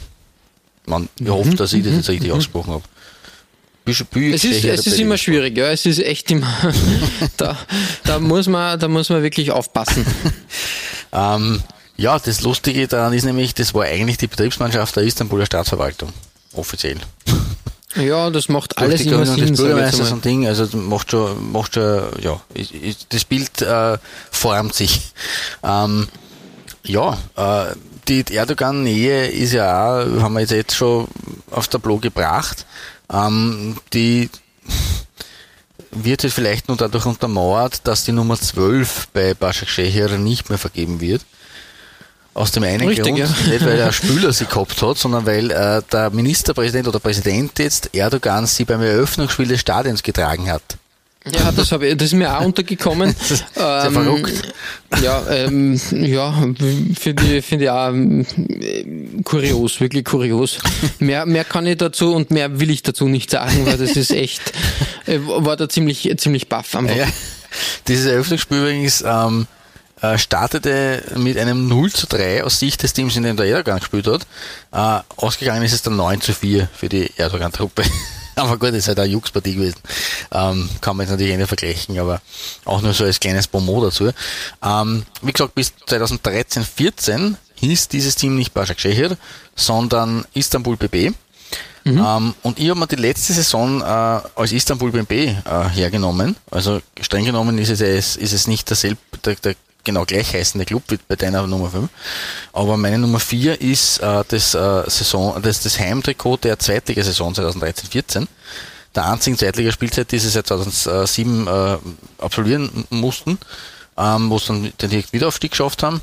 [0.85, 2.83] Man, ich hoffe, dass ich das jetzt richtig ausgesprochen habe.
[3.89, 5.67] Es ist, es ist immer schwierig, ja.
[5.67, 6.53] Es ist echt immer.
[7.37, 7.57] da,
[8.03, 10.05] da, muss man, da muss man wirklich aufpassen.
[11.11, 11.63] Ähm,
[11.97, 16.09] ja, das Lustige daran ist nämlich, das war eigentlich die Betriebsmannschaft der Istanbuler Staatsverwaltung.
[16.53, 16.97] Offiziell.
[17.95, 19.47] Ja, das macht alles immer Sinn.
[19.47, 20.15] jetzt Bürgermeisters mal.
[20.17, 22.39] und Ding, also das macht schon, macht schon, ja,
[23.09, 23.97] das Bild äh,
[24.29, 25.11] formt sich.
[25.63, 26.07] Ähm,
[26.83, 27.73] ja, äh,
[28.07, 31.07] die Erdogan-Nähe ist ja auch, haben wir jetzt, jetzt schon
[31.49, 32.67] aufs Tableau gebracht.
[33.11, 34.29] Ähm, die
[35.91, 41.01] wird jetzt vielleicht nur dadurch untermauert, dass die Nummer 12 bei Başakşehir nicht mehr vergeben
[41.01, 41.21] wird.
[42.35, 43.27] Aus dem einen Richtig, Grund, ja.
[43.27, 47.93] nicht weil der Spüler sie gehabt hat, sondern weil äh, der Ministerpräsident oder Präsident jetzt
[47.93, 50.78] Erdogan sie beim Eröffnungsspiel des Stadions getragen hat.
[51.25, 53.13] Ja, das, hab ich, das ist mir auch untergekommen.
[53.53, 54.53] Sehr verrückt.
[55.03, 56.33] Ja, ähm, ja
[56.97, 58.25] finde ich, find ich auch ähm,
[59.25, 60.59] kurios, wirklich kurios.
[60.99, 64.11] Mehr, mehr kann ich dazu und mehr will ich dazu nicht sagen, weil das ist
[64.11, 64.53] echt,
[65.07, 66.95] äh, war da ziemlich, ziemlich baff einfach.
[66.95, 67.07] Ja.
[67.87, 69.47] Dieses Eröffnungsspiel übrigens ähm,
[70.01, 73.79] äh, startete mit einem 0 zu 3 aus Sicht des Teams, in dem der Erdogan
[73.79, 74.25] gespielt hat.
[74.71, 77.83] Äh, ausgegangen ist es dann 9 zu 4 für die Erdogan-Truppe.
[78.39, 79.79] Aber gut, das ist halt eine Jux-Partie gewesen.
[80.31, 82.21] Ähm, kann man jetzt natürlich nicht vergleichen, aber
[82.65, 84.11] auch nur so als kleines Bonmot dazu.
[84.63, 89.17] Ähm, wie gesagt, bis 2013, 14 hieß dieses Team nicht Başak Şehir,
[89.55, 91.13] sondern Istanbul BB.
[91.85, 95.35] Ähm, und ich habe mir die letzte Saison äh, als Istanbul BB äh,
[95.69, 96.35] hergenommen.
[96.51, 100.83] Also streng genommen ist es, ist es nicht derselbe, der, der genau gleich heißende Club
[100.89, 101.89] wie bei deiner Nummer 5.
[102.53, 108.27] Aber meine Nummer 4 ist äh, das, äh, Saison, das, das Heimtrikot der Zweitligasaison 2013-14.
[108.95, 111.77] Der einzigen Zweitligaspielzeit, die sie seit 2007 äh,
[112.17, 113.37] absolvieren mussten,
[113.97, 116.01] ähm, wo sie dann den direkt Wiederaufstieg geschafft haben.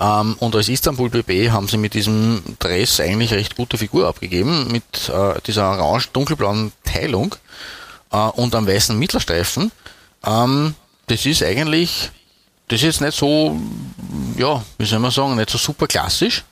[0.00, 4.70] Ähm, und als Istanbul BB haben sie mit diesem Dress eigentlich recht gute Figur abgegeben,
[4.70, 7.34] mit äh, dieser orange-dunkelblauen Teilung
[8.12, 9.72] äh, und am weißen Mittelstreifen.
[10.24, 10.74] Ähm,
[11.06, 12.10] das ist eigentlich,
[12.68, 13.58] das ist jetzt nicht so,
[14.36, 16.44] ja, wie soll man sagen, nicht so super klassisch,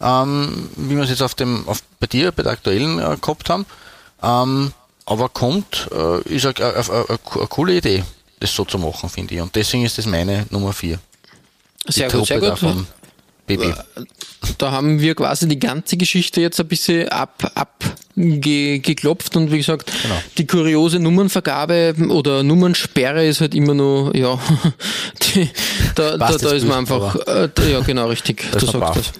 [0.00, 3.48] ähm, wie wir es jetzt auf dem, auf, bei dir, bei der aktuellen äh, gehabt
[3.48, 3.66] haben.
[4.22, 4.72] Ähm,
[5.06, 8.04] aber kommt, äh, ist eine, coole Idee,
[8.40, 9.40] das so zu machen, finde ich.
[9.40, 10.98] Und deswegen ist das meine Nummer 4.
[11.88, 12.58] Sehr gut, sehr gut.
[12.58, 12.86] Vom
[13.46, 13.74] BB.
[14.58, 19.90] Da haben wir quasi die ganze Geschichte jetzt ein bisschen ab, abgeklopft und wie gesagt,
[20.02, 20.14] Genau.
[20.38, 24.38] die kuriose Nummernvergabe oder Nummernsperre ist halt immer nur, ja,
[25.22, 25.48] die,
[25.94, 29.12] da, da, da ist man einfach, äh, da- ja genau, richtig, Da du sagst das.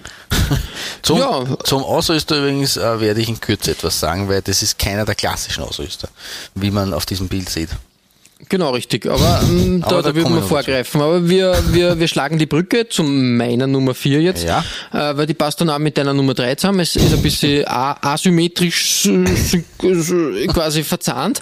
[1.03, 1.57] Zum, Ja.
[1.63, 5.15] zum Ausrüster übrigens äh, werde ich in Kürze etwas sagen, weil das ist keiner der
[5.15, 6.09] klassischen Ausrüster,
[6.55, 7.69] wie man auf diesem Bild sieht.
[8.49, 9.07] Genau, richtig.
[9.07, 11.01] Aber, ähm, da, da würden wir vorgreifen.
[11.01, 14.63] Aber wir, wir, wir schlagen die Brücke zu meiner Nummer 4 jetzt, Ja.
[14.93, 16.79] äh, weil die passt dann auch mit deiner Nummer 3 zusammen.
[16.81, 19.09] Es ist ein bisschen asymmetrisch
[20.47, 21.41] quasi verzahnt.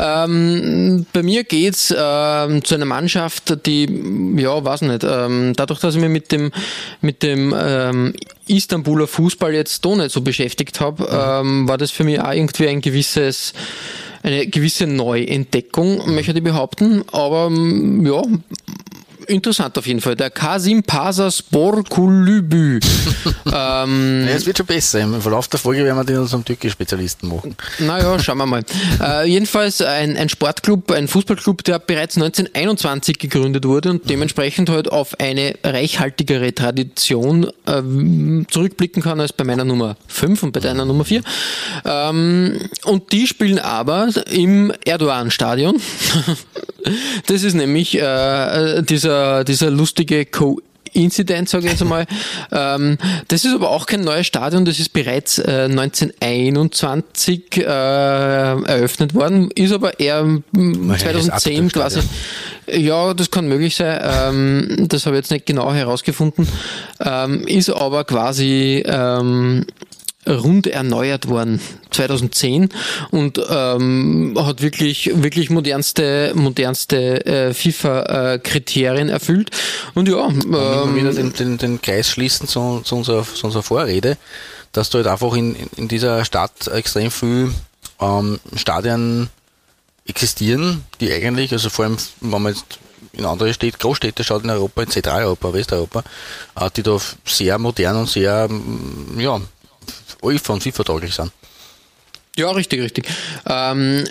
[0.00, 3.88] ähm, bei mir geht's ähm, zu einer Mannschaft, die,
[4.36, 6.52] ja, weiß nicht, ähm, dadurch, dass ich mich mit dem,
[7.00, 8.14] mit dem ähm,
[8.46, 12.68] Istanbuler Fußball jetzt doch nicht so beschäftigt habe, ähm, war das für mich auch irgendwie
[12.68, 13.52] ein gewisses
[14.26, 17.04] eine gewisse Neuentdeckung, möchte ich behaupten.
[17.12, 18.22] Aber ja,
[19.28, 20.16] interessant auf jeden Fall.
[20.16, 22.80] Der Kasim Pasa Spor Kulübü.
[23.46, 25.00] ähm, Ja, es wird schon besser.
[25.00, 27.56] Im Verlauf der Folge werden wir den unserem Türkisch-Spezialisten machen.
[27.78, 28.64] naja, schauen wir mal.
[29.00, 34.90] Äh, jedenfalls ein, ein Sportclub, ein Fußballclub, der bereits 1921 gegründet wurde und dementsprechend halt
[34.90, 40.84] auf eine reichhaltigere Tradition ähm, zurückblicken kann als bei meiner Nummer 5 und bei deiner
[40.84, 41.22] Nummer 4.
[41.84, 45.80] Ähm, und die spielen aber im Erdogan-Stadion.
[47.26, 50.60] das ist nämlich äh, dieser, dieser lustige Co
[50.96, 52.06] Incident, sage ich jetzt einmal.
[52.52, 52.98] ähm,
[53.28, 59.50] das ist aber auch kein neues Stadion, das ist bereits äh, 1921 äh, eröffnet worden,
[59.52, 62.00] ist aber eher das 2010 quasi.
[62.68, 64.00] Ja, das kann möglich sein.
[64.02, 66.48] Ähm, das habe ich jetzt nicht genau herausgefunden.
[67.00, 69.66] Ähm, ist aber quasi ähm,
[70.28, 71.60] rund erneuert worden
[71.90, 72.68] 2010
[73.10, 79.50] und ähm, hat wirklich wirklich modernste modernste äh, FIFA äh, Kriterien erfüllt.
[79.94, 83.46] Und ja Und immer wieder ähm, den, den, den Kreis schließen zu, zu, unserer, zu
[83.46, 84.16] unserer Vorrede,
[84.72, 87.52] dass du halt einfach in, in dieser Stadt extrem viel
[88.00, 89.30] ähm, Stadien
[90.06, 92.78] existieren, die eigentlich, also vor allem, wenn man jetzt
[93.12, 96.04] in andere Städte, Großstädte schaut in Europa, in Zentraleuropa, Westeuropa,
[96.56, 98.48] äh, die da sehr modern und sehr,
[99.18, 99.40] ja,
[100.34, 101.32] Und FIFA tauglich sind.
[102.36, 103.06] ja richtig richtig
[103.48, 104.04] ähm,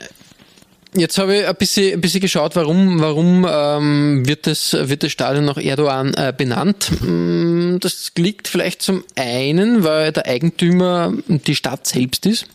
[0.97, 5.11] Jetzt habe ich ein bisschen, ein bisschen geschaut, warum, warum ähm, wird, das, wird das
[5.11, 6.89] Stadion nach Erdogan äh, benannt.
[7.01, 12.45] Mm, Das liegt vielleicht zum einen, weil der Eigentümer die Stadt selbst ist.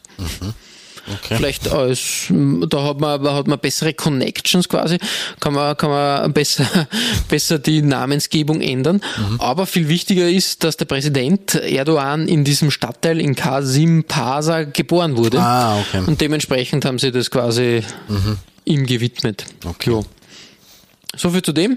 [1.13, 1.37] Okay.
[1.37, 2.27] Vielleicht als,
[2.69, 4.99] da hat man, hat man bessere Connections quasi,
[5.41, 6.67] kann man, kann man besser,
[7.29, 9.01] besser die Namensgebung ändern.
[9.39, 15.17] Aber viel wichtiger ist, dass der Präsident Erdogan in diesem Stadtteil in Kasim Pasa geboren
[15.17, 15.41] wurde.
[15.41, 16.03] Ah, okay.
[16.07, 17.83] Und dementsprechend haben sie das quasi
[18.65, 19.47] ihm gewidmet.
[19.65, 19.91] Okay.
[19.91, 20.05] Jo.
[21.17, 21.77] So viel zu dem.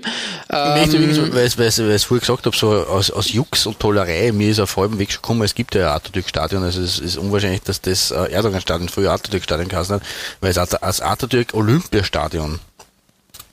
[0.50, 3.66] Ähm, übrigens, weil, ich- ich- weil ich es vorher gesagt habe, so aus, aus Jux
[3.66, 6.82] und Tollerei, mir ist auf halbem Weg schon gekommen, es gibt ja ein Atatürk-Stadion, also
[6.82, 10.04] es ist unwahrscheinlich, dass das äh, Erdogan-Stadion früher Atatürk-Stadion geheißen hat,
[10.40, 12.60] weil es als Atatürk-Olympiastadion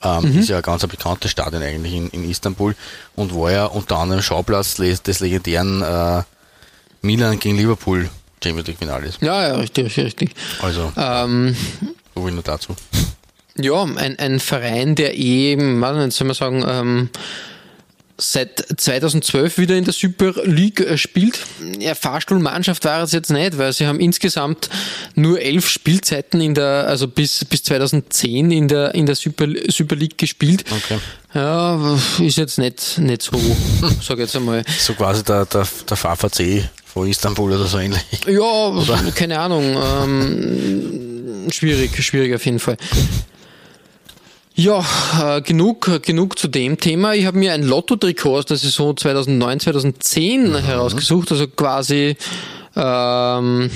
[0.03, 2.75] Ähm, Ist ja ein ganz bekanntes Stadion eigentlich in, in Istanbul
[3.15, 6.23] und war ja unter anderem Schauplatz des legendären äh,
[7.03, 8.09] Milan gegen Liverpool
[8.43, 9.17] Champions League Finales.
[9.21, 10.31] Ja, ja, richtig, richtig, richtig.
[10.61, 11.55] Also, Ähm,
[12.15, 12.75] so viel nur dazu.
[13.57, 17.09] Ja, ein, ein Verein, der eben, was soll man sagen, ähm,
[18.21, 21.39] seit 2012 wieder in der Super League äh, spielt.
[21.79, 24.69] Ja, Fahrstuhlmannschaft war es jetzt nicht, weil sie haben insgesamt
[25.15, 29.95] nur elf Spielzeiten in der, also bis, bis 2010 in der, in der Super, Super
[29.95, 30.65] League gespielt.
[30.71, 30.99] Okay.
[31.33, 33.39] Ja, ist jetzt nicht, nicht so,
[34.01, 34.63] sag ich jetzt einmal.
[34.77, 38.03] So quasi der, der, der VVC von Istanbul oder so ähnlich.
[38.27, 38.71] Ja,
[39.15, 39.77] keine Ahnung.
[40.03, 42.77] Ähm, schwierig, schwierig auf jeden Fall.
[44.53, 44.83] Ja,
[45.21, 47.13] äh, genug, genug zu dem Thema.
[47.15, 52.17] Ich habe mir ein Lotto-Trikot aus der Saison 2009, 2010 herausgesucht, also quasi
[52.75, 53.71] ähm,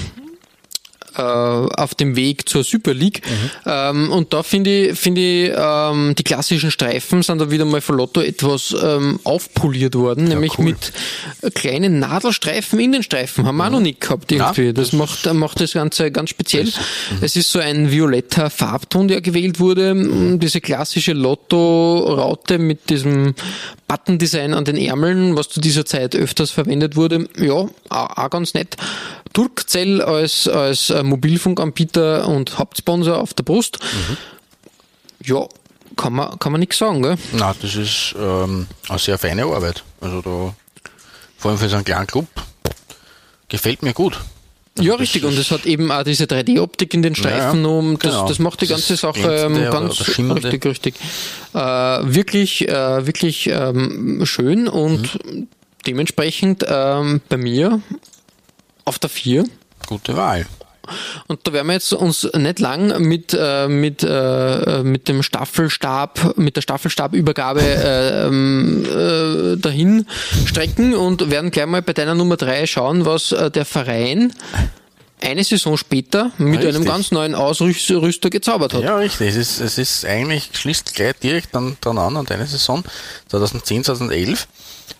[1.17, 3.21] äh, auf dem Weg zur Super League.
[3.65, 7.81] Ähm, und da finde ich, finde ich ähm, die klassischen Streifen sind da wieder mal
[7.81, 10.65] von Lotto etwas ähm, aufpoliert worden, nämlich cool.
[10.65, 10.93] mit
[11.53, 13.45] kleinen Nadelstreifen in den Streifen.
[13.45, 14.67] Haben wir auch noch nicht gehabt irgendwie.
[14.67, 16.71] Ja, das, das macht, macht das Ganze ganz speziell.
[17.21, 20.37] Es ist so ein violetter Farbton, der gewählt wurde.
[20.37, 23.35] Diese klassische Lotto-Raute mit diesem
[23.87, 27.27] Button-Design an den Ärmeln, was zu dieser Zeit öfters verwendet wurde.
[27.37, 28.77] Ja, auch, ganz nett.
[29.33, 33.79] Turkcell als, als äh, Mobilfunkanbieter und Hauptsponsor auf der Brust.
[35.23, 35.47] Ja,
[35.95, 37.17] kann man, kann man nichts sagen, gell?
[37.33, 39.83] Na, das ist ähm, eine sehr feine Arbeit.
[40.01, 40.53] Also da,
[41.37, 42.27] vor allem für so einen kleinen Club,
[43.49, 44.19] gefällt mir gut.
[44.77, 45.23] Ja, das richtig.
[45.23, 47.63] Und es hat eben auch diese 3D-Optik in den Streifen.
[47.63, 48.27] Ja, ja, um, das, genau.
[48.27, 50.95] das macht die ganze Das Sache ähm, ganz richtig, richtig.
[51.53, 55.47] Äh, wirklich, äh, wirklich ähm, schön und Mhm.
[55.87, 57.81] dementsprechend ähm, bei mir
[58.83, 59.45] auf der 4.
[59.87, 60.45] Gute Wahl.
[61.27, 66.37] Und da werden wir jetzt uns nicht lang mit, äh, mit, äh, mit dem Staffelstab,
[66.37, 70.05] mit der Staffelstabübergabe äh, äh, dahin
[70.45, 74.33] strecken und werden gleich mal bei deiner Nummer drei schauen, was äh, der Verein
[75.21, 76.75] eine Saison später mit Richtig.
[76.75, 78.83] einem ganz neuen Ausrüster gezaubert hat.
[78.83, 79.29] Ja, richtig.
[79.29, 82.83] Es ist, es ist eigentlich, schließt gleich direkt dann dran an, an deine Saison
[83.29, 84.47] 2010, 2011.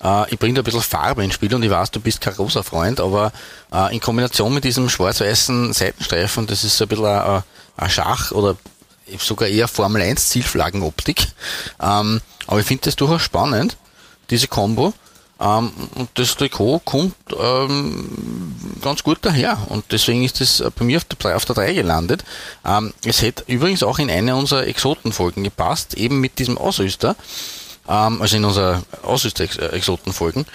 [0.03, 2.35] Äh, ich bringe da ein bisschen Farbe ins Spiel und ich weiß, du bist kein
[2.35, 3.31] großer Freund, aber
[3.73, 7.43] äh, in Kombination mit diesem schwarz-weißen Seitenstreifen, das ist so ein bisschen ein,
[7.77, 8.55] ein Schach oder
[9.19, 11.27] sogar eher Formel 1 Zielflaggenoptik.
[11.81, 13.77] Ähm, aber ich finde das durchaus spannend,
[14.29, 14.93] diese Combo.
[15.39, 20.85] Ähm, und das Trikot kommt ähm, ganz gut daher und deswegen ist es äh, bei
[20.85, 22.23] mir auf der, auf der 3 gelandet.
[22.65, 27.17] Ähm, es hätte übrigens auch in eine unserer Exotenfolgen gepasst, eben mit diesem Ausrüster,
[27.87, 30.45] ähm, also in unserer Ausrüster-Exotenfolgen,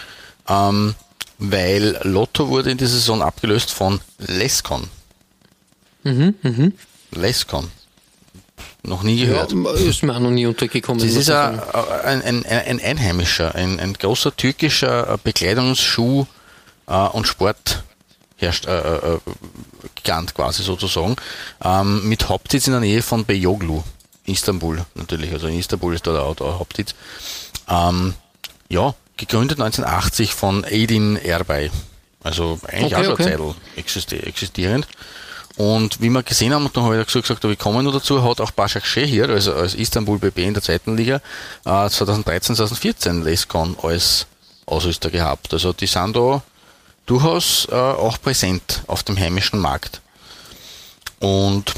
[0.48, 0.94] ähm,
[1.38, 4.88] weil Lotto wurde in dieser Saison abgelöst von Lescon.
[7.12, 7.70] Lescon.
[8.82, 9.52] Noch nie Ja, gehört.
[9.78, 11.02] ist mir auch noch nie untergekommen.
[11.02, 11.60] Das ist ein,
[12.04, 16.26] ein, ein, ein Einheimischer, ein, ein großer türkischer äh, Bekleidungsschuh-
[16.86, 18.78] äh, und Sportherst äh,
[19.14, 19.18] äh,
[19.96, 21.16] Gigant quasi sozusagen,
[21.62, 23.82] ähm, mit Hauptsitz in der Nähe von Beyoglu,
[24.30, 26.94] Istanbul natürlich, also in Istanbul ist da der, der Hauptsitz.
[27.68, 28.14] Ähm,
[28.68, 31.70] ja, gegründet 1980 von Edin Erbay,
[32.22, 33.34] also eigentlich Okay, auch schon okay.
[33.34, 34.86] eine Zeit existi existierend.
[35.56, 38.22] Und wie wir gesehen haben, und dann habe ich dazu gesagt, wir kommen nur dazu,
[38.22, 41.20] hat auch Başak hier, also als Istanbul BB in der zweiten Liga,
[41.66, 44.26] äh, 2013, 2014 Lescon als
[44.64, 45.52] Ausrüster gehabt.
[45.52, 46.42] Also die sind da
[47.04, 50.00] durchaus äh, auch präsent auf dem heimischen Markt.
[51.18, 51.74] Und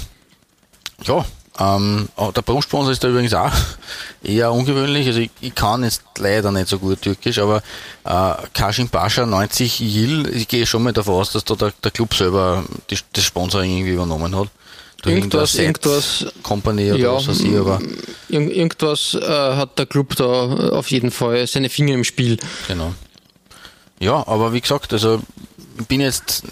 [1.05, 1.25] ja,
[1.62, 3.53] ähm, auch der Brustsponsor ist da übrigens auch
[4.22, 5.07] eher ungewöhnlich.
[5.07, 7.62] Also ich, ich kann jetzt leider nicht so gut Türkisch, aber
[8.05, 11.90] äh, Kasim Pascha 90 Yil, ich gehe schon mal davon aus, dass da der, der
[11.90, 14.48] Club selber die, das Sponsoring irgendwie übernommen hat.
[15.03, 17.81] Durch Irgendwas, irgendwas, Company oder Ja, was weiß ich, aber
[18.29, 22.38] irg irgendwas äh, hat der Club da auf jeden Fall seine Finger im Spiel.
[22.68, 22.94] Genau.
[23.98, 25.20] Ja, aber wie gesagt, also
[25.79, 26.44] ich bin jetzt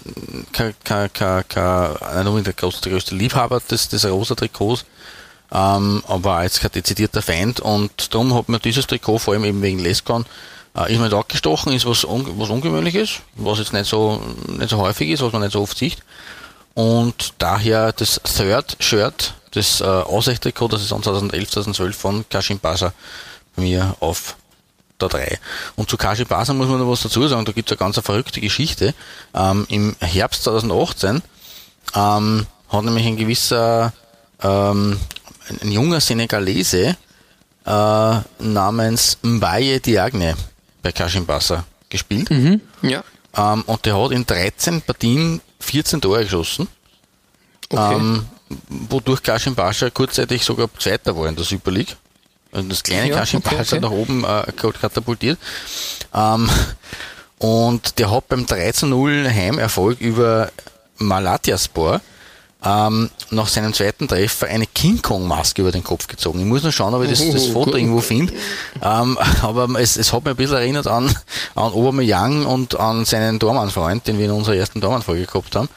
[0.51, 4.85] kein, kein, kein, kein, nicht unbedingt der größte, der größte Liebhaber des, des rosa Trikots,
[5.51, 9.61] ähm, aber jetzt kein dezidierter Feind und darum hat mir dieses Trikot vor allem eben
[9.61, 10.25] wegen Lescon
[10.75, 14.69] äh, ist mir da gestochen, ist was, un, was Ungewöhnliches, was jetzt nicht so, nicht
[14.69, 15.97] so häufig ist, was man nicht so oft sieht.
[16.73, 22.93] Und daher das Third Shirt, das äh, Aussichttrikot der Saison 2011, 2012 von Kashim Pasha
[23.55, 24.37] bei mir auf
[25.01, 25.39] der 3.
[25.75, 27.99] Und zu Kashi Basa muss man noch was dazu sagen, da gibt es eine ganz
[27.99, 28.93] verrückte Geschichte.
[29.33, 31.21] Ähm, Im Herbst 2018
[31.95, 33.93] ähm, hat nämlich ein gewisser,
[34.41, 34.99] ähm,
[35.51, 36.95] ein, ein junger Senegalese
[37.65, 40.35] äh, namens Mbaye Diagne
[40.81, 42.29] bei Kashim Basa gespielt.
[42.81, 43.03] Ja,
[43.37, 46.67] Ähm, und der hat in 13 Partien 14 Tore geschossen,
[47.69, 47.95] okay.
[47.95, 48.25] ähm,
[48.89, 51.95] wodurch Kashim Pasha kurzzeitig sogar Zweiter war in der Super League.
[52.51, 53.79] Also das kleine Ja, Kaschin okay, okay.
[53.79, 55.39] nach oben äh, katapultiert.
[56.13, 56.49] Ähm,
[57.37, 60.51] und der hat beim 3 zu 0 Heimerfolg über
[60.97, 62.01] Malatyaspor
[62.63, 66.39] ähm, nach seinem zweiten Treffer eine King Kong Maske über den Kopf gezogen.
[66.39, 68.33] Ich muss noch schauen, ob ich das, das Oh, Foto irgendwo finde.
[68.81, 71.07] Ähm, aber es, es hat mich ein bisschen erinnert an,
[71.55, 75.69] an Aubameyang und an seinen Dormann-Freund, den wir in unserer ersten Dormann-Folge gehabt haben.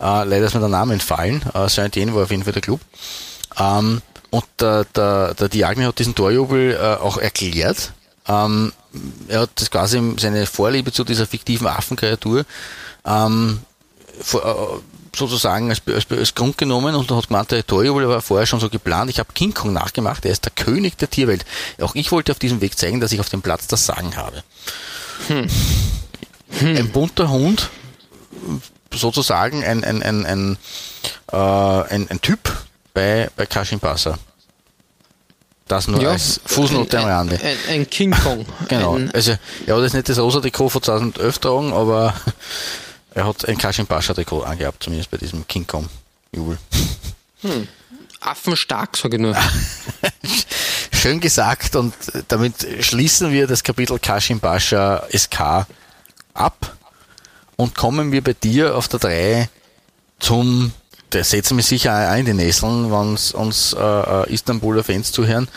[0.00, 1.42] Äh, leider ist mir der Name entfallen.
[1.54, 2.80] Äh, Saint-Étienne war auf jeden Fall der Club.
[3.58, 7.92] Ähm, und der, der, der Diagne hat diesen Torjubel äh, auch erklärt.
[8.26, 8.72] Ähm,
[9.28, 12.44] er hat das quasi seine Vorliebe zu dieser fiktiven Affenkreatur
[13.06, 13.60] ähm,
[14.20, 18.46] vor, äh, sozusagen als, als, als Grund genommen und hat gemeint, der Torjubel war vorher
[18.46, 19.10] schon so geplant.
[19.10, 21.44] Ich habe King Kong nachgemacht, er ist der König der Tierwelt.
[21.80, 24.42] Auch ich wollte auf diesem Weg zeigen, dass ich auf dem Platz das Sagen habe.
[26.60, 27.68] Ein bunter Hund,
[28.92, 30.58] sozusagen ein, ein, ein, ein,
[31.30, 32.50] äh, ein, ein Typ
[32.94, 34.18] bei, bei Kashin Passa.
[35.68, 37.40] Das nur als Fußnote am ein, Rande.
[37.42, 38.46] Ein, ein King Kong.
[38.68, 38.98] Genau.
[39.12, 42.14] Also, er hat jetzt nicht das rosa Trikot von 2011 tragen, aber
[43.14, 45.88] er hat ein Kashin Pascha Trikot angehabt, zumindest bei diesem King Kong
[46.32, 46.58] Jubel.
[48.20, 49.36] affenstark, sage ich nur.
[50.92, 51.94] Schön gesagt und
[52.28, 55.66] damit schließen wir das Kapitel Kashin Pascha SK
[56.34, 56.76] ab
[57.56, 59.48] und kommen wir bei dir auf der 3
[60.18, 60.72] zum,
[61.12, 65.48] der setzen wir sicher auch in die Nesseln, wenn uns äh, äh, Istanbuler Fans zuhören,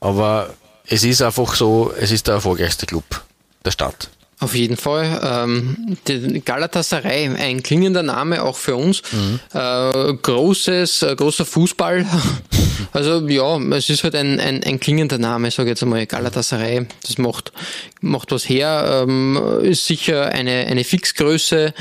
[0.00, 0.54] aber
[0.86, 3.22] es ist einfach so, es ist der erfolgreichste Club
[3.64, 4.10] der Stadt.
[4.40, 5.20] Auf jeden Fall.
[5.22, 9.02] Ähm, die Galatasaray, ein klingender Name auch für uns.
[9.52, 12.06] Äh, großes, äh, großer Fußball.
[12.92, 16.06] Also ja, es ist halt ein, ein, ein klingender Name, sage ich jetzt einmal.
[16.06, 17.52] Galatasaray, das macht,
[18.00, 19.04] macht was her.
[19.06, 21.72] Ähm, ist sicher eine, eine Fixgröße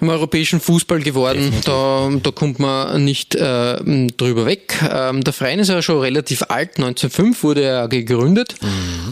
[0.00, 1.52] im europäischen Fußball geworden.
[1.64, 3.76] Da, da kommt man nicht äh,
[4.16, 4.78] drüber weg.
[4.92, 6.76] Ähm, der Verein ist ja schon relativ alt.
[6.76, 8.54] 1905 wurde er gegründet.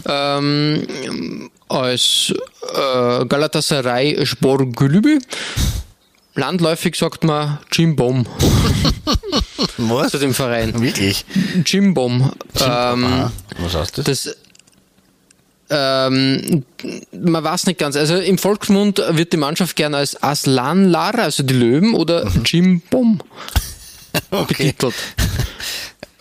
[0.07, 2.33] Ähm, als
[2.73, 5.19] äh, Galatasaray Spor Gülübü.
[6.35, 8.25] Landläufig sagt man Jim Bom
[9.77, 10.11] Was?
[10.11, 10.79] zu dem Verein.
[10.81, 11.25] Wirklich?
[11.65, 12.31] Jim Bom.
[12.59, 13.29] Ähm.
[13.59, 14.05] Was heißt das?
[14.05, 14.35] das
[15.69, 16.63] ähm,
[17.11, 17.95] man weiß nicht ganz.
[17.95, 23.19] Also im Volksmund wird die Mannschaft gern als Aslanlar, also die Löwen, oder Jim Bom
[24.31, 24.45] Okay.
[24.47, 24.93] betitelt.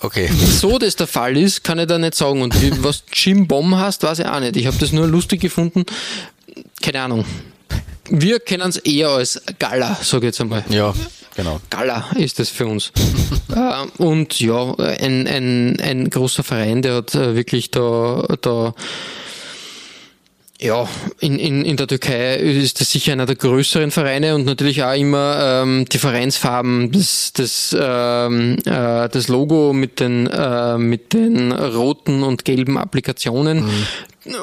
[0.02, 0.28] Okay.
[0.28, 2.42] So das der Fall ist, kann ich da nicht sagen.
[2.42, 4.56] Und was Jim Bom heißt, weiß ich auch nicht.
[4.56, 5.84] Ich habe das nur lustig gefunden.
[6.80, 7.24] Keine Ahnung.
[8.10, 10.64] Wir kennen es eher als Gala, sage ich jetzt einmal.
[10.68, 10.92] Ja,
[11.36, 11.60] genau.
[11.70, 12.92] Gala ist es für uns.
[13.54, 18.74] äh, und ja, ein, ein, ein großer Verein, der hat äh, wirklich da, da
[20.62, 20.88] ja,
[21.18, 24.94] in, in, in der Türkei ist das sicher einer der größeren Vereine und natürlich auch
[24.94, 31.50] immer ähm, die Vereinsfarben, das, das, ähm, äh, das Logo mit den, äh, mit den
[31.50, 33.64] roten und gelben Applikationen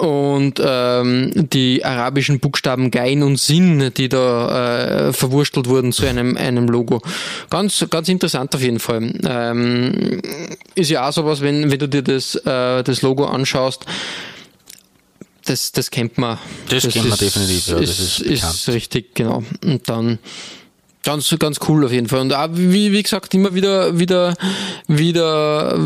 [0.01, 6.35] und ähm, die arabischen Buchstaben Gein und Sinn, die da äh, verwurstelt wurden zu einem,
[6.35, 7.01] einem Logo.
[7.49, 9.13] Ganz, ganz interessant auf jeden Fall.
[9.25, 10.21] Ähm,
[10.75, 13.85] ist ja auch sowas, wenn, wenn du dir das, äh, das Logo anschaust,
[15.49, 16.37] das, das kennt man.
[16.69, 18.53] Das kennt man definitiv, ja, das ist bekannt.
[18.53, 19.43] ist richtig, genau.
[19.63, 20.19] Und dann
[21.03, 22.19] ganz, ganz cool auf jeden Fall.
[22.19, 24.35] Und auch, wie, wie gesagt, immer wieder, wieder,
[24.87, 25.79] wieder,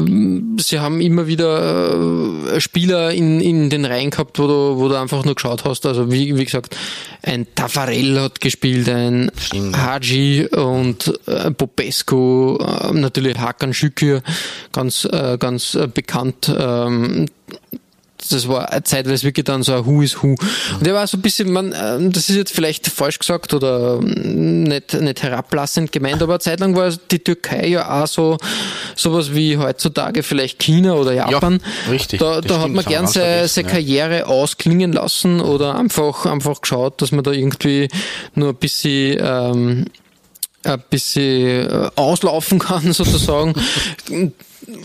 [0.58, 5.00] sie haben immer wieder äh, Spieler in, in den Reihen gehabt, wo du, wo du
[5.00, 5.86] einfach nur geschaut hast.
[5.86, 6.76] Also wie, wie gesagt,
[7.22, 9.78] ein Tafarel hat gespielt, ein Stimmt.
[9.78, 14.24] Haji und äh, Popescu, äh, natürlich Hakan Şükür,
[14.74, 16.54] ganz, äh, ganz bekannt.
[16.54, 17.28] Ähm,
[18.32, 20.36] das war eine Zeit, weil es wirklich dann so ein Who is Who.
[20.78, 24.00] Und der war so ein bisschen, man, äh, das ist jetzt vielleicht falsch gesagt oder
[24.02, 28.38] mm, nicht, nicht herablassend gemeint, aber eine Zeit lang war die Türkei ja auch so,
[28.96, 31.60] sowas wie heutzutage vielleicht China oder Japan.
[31.90, 33.74] richtig, Da, da hat man gern seine, seine ja.
[33.74, 37.90] Karriere ausklingen lassen oder einfach, einfach geschaut, dass man da irgendwie
[38.36, 39.86] nur ein bisschen, ähm,
[40.64, 43.54] ein bisschen äh, auslaufen kann, sozusagen.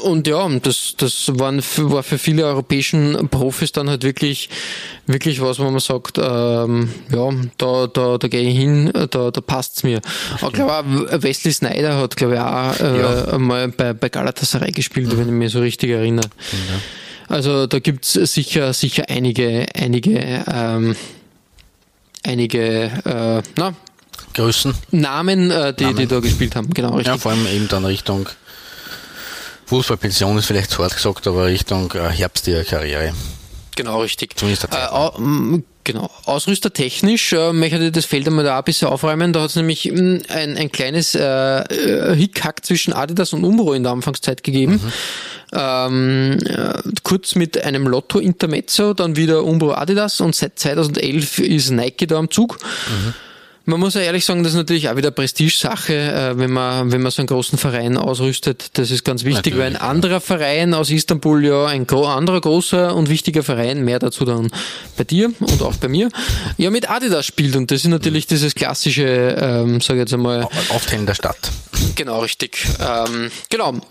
[0.03, 4.49] Und ja, das, das waren, war für viele europäischen Profis dann halt wirklich,
[5.07, 9.41] wirklich was, wo man sagt, ähm, ja, da, da, da gehe ich hin, da, da
[9.41, 10.01] passt's mir.
[10.41, 13.25] Aber ich glaube auch, Wesley Snyder hat, glaube ich, auch äh, Ja.
[13.35, 16.29] einmal bei, bei Galatasaray gespielt, wenn ich mich so richtig erinnere.
[17.29, 20.97] Also da gibt's sicher, sicher einige, einige, ähm,
[22.25, 23.75] einige, äh, na,
[24.35, 24.75] Größen.
[24.91, 26.71] Namen, äh, die, die da gespielt haben.
[26.75, 27.07] Genau, richtig.
[27.15, 28.29] Ja, vor allem eben dann Richtung
[29.69, 33.13] Fußballpension ist vielleicht zu hart gesagt, aber Richtung äh, Herbst ihrer Karriere.
[33.77, 34.37] Genau, richtig.
[34.37, 34.91] Zumindest Äh, Zeit.
[34.91, 36.11] au, m, genau.
[36.25, 39.33] Ausrüstertechnisch äh, möchte ich das Feld einmal da ein bisschen aufräumen.
[39.33, 43.75] Da hat es nämlich m, ein, ein kleines äh, äh, Hickhack zwischen Adidas und Umbro
[43.75, 44.81] in der Anfangszeit gegeben.
[45.53, 46.73] ähm, äh,
[47.05, 52.17] kurz mit einem Lotto Intermezzo, dann wieder Umbro Adidas und seit 2011 ist Nike da
[52.17, 52.59] am Zug.
[52.61, 53.15] Mhm.
[53.69, 57.03] Man muss ja ehrlich sagen, das ist natürlich auch wieder Prestigesache, äh, wenn man, wenn
[57.03, 58.71] man so einen großen Verein ausrüstet.
[58.79, 62.97] Das ist ganz wichtig, natürlich, weil ein anderer Verein aus Istanbul, ja, ein anderer großer
[62.97, 64.51] und wichtiger Verein, mehr dazu dann
[64.97, 66.09] bei dir und auch bei mir,
[66.57, 67.57] ja, mit Adidas spielt.
[67.57, 70.49] Und das ist natürlich dieses klassische, ähm, sage ich jetzt einmal.
[70.71, 71.51] Auftreten der Stadt.
[71.95, 72.67] Genau, richtig.
[72.81, 73.83] Ähm, genau.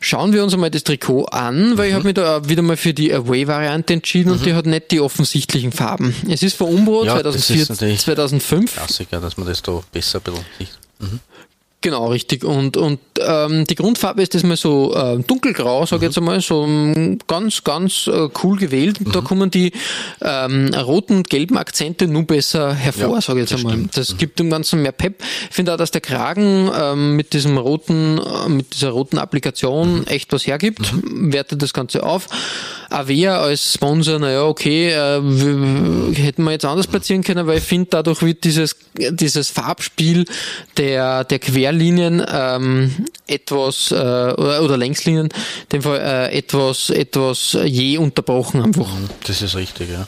[0.00, 1.88] Schauen wir uns einmal das Trikot an, weil mhm.
[1.88, 4.38] ich habe mich da wieder mal für die Away-Variante entschieden mhm.
[4.38, 6.14] und die hat nicht die offensichtlichen Farben.
[6.28, 8.74] Es ist von Umbro ja, 2004, 2005.
[8.74, 10.78] Klassiker, dass man das da besser ein bisschen sieht.
[10.98, 11.20] Mhm.
[11.82, 12.44] Genau, richtig.
[12.44, 16.06] Und, und ähm, die Grundfarbe ist das mal so äh, dunkelgrau, sage ich mhm.
[16.06, 19.00] jetzt einmal, so ähm, ganz, ganz äh, cool gewählt.
[19.00, 19.12] Und mhm.
[19.12, 19.72] da kommen die
[20.20, 23.74] ähm, roten und gelben Akzente nun besser hervor, ja, sage ich jetzt einmal.
[23.74, 23.96] Stimmt.
[23.96, 24.18] Das mhm.
[24.18, 25.22] gibt dem Ganzen mehr Pep.
[25.50, 30.00] Ich finde auch, dass der Kragen ähm, mit diesem roten, äh, mit dieser roten Applikation
[30.00, 30.06] mhm.
[30.06, 31.32] echt was hergibt, mhm.
[31.32, 32.28] wertet das Ganze auf.
[32.90, 37.88] Avea als Sponsor, naja, okay, äh, hätten wir jetzt anders platzieren können, weil ich finde,
[37.90, 40.26] dadurch wird dieses, dieses Farbspiel
[40.76, 41.38] der, der
[41.72, 48.62] Querlinien ähm, etwas, äh, oder, oder Längslinien, in dem Fall äh, etwas, etwas je unterbrochen
[48.62, 48.86] einfach.
[48.86, 50.06] Mhm, das ist richtig, ja.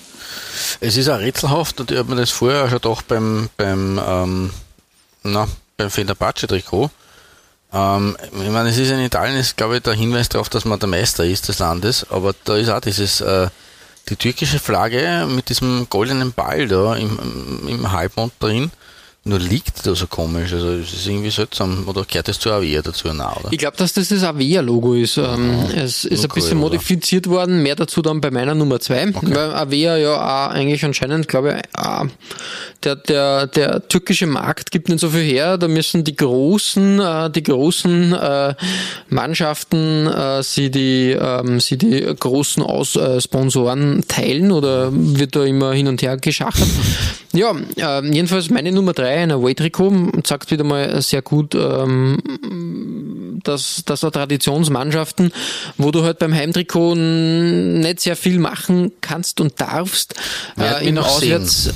[0.80, 4.50] Es ist auch rätselhaft und ich habe mir das vorher schon gedacht beim, beim, ähm,
[5.22, 6.90] na, beim Fenerbahce-Trikot,
[7.72, 10.78] ähm, ich meine, es ist in Italien, ist glaube ich der Hinweis darauf, dass man
[10.78, 13.48] der Meister ist des Landes, aber da ist auch dieses, äh,
[14.10, 18.70] die türkische Flagge mit diesem goldenen Ball da im, im Halbmond drin
[19.26, 20.52] nur liegt da so komisch.
[20.52, 21.88] Also es ist irgendwie seltsam.
[21.88, 23.52] Oder gehört das zu Avea dazu nach, oder?
[23.52, 25.16] Ich glaube, dass das das Avea-Logo ist.
[25.16, 27.36] Ähm, ja, es ist ein bisschen modifiziert oder?
[27.36, 27.62] worden.
[27.62, 29.08] Mehr dazu dann bei meiner Nummer 2.
[29.14, 29.34] Okay.
[29.34, 32.04] Weil Avea ja auch eigentlich anscheinend, glaube ich, auch
[32.82, 35.56] der, der, der türkische Markt gibt nicht so viel her.
[35.56, 38.54] Da müssen die großen, äh, die großen äh,
[39.08, 45.72] Mannschaften äh, sie die, ähm, sie die großen Aus, Sponsoren teilen oder wird da immer
[45.72, 46.68] hin und her geschachert.
[47.34, 53.82] Ja, äh, jedenfalls meine Nummer 3, ein Away-Trikot, sagt wieder mal sehr gut, ähm, dass,
[53.84, 55.32] dass da Traditionsmannschaften,
[55.78, 60.14] wo du halt beim Heimtrikot nicht sehr viel machen kannst und darfst,
[60.58, 61.74] äh, im Auswärts, sehen.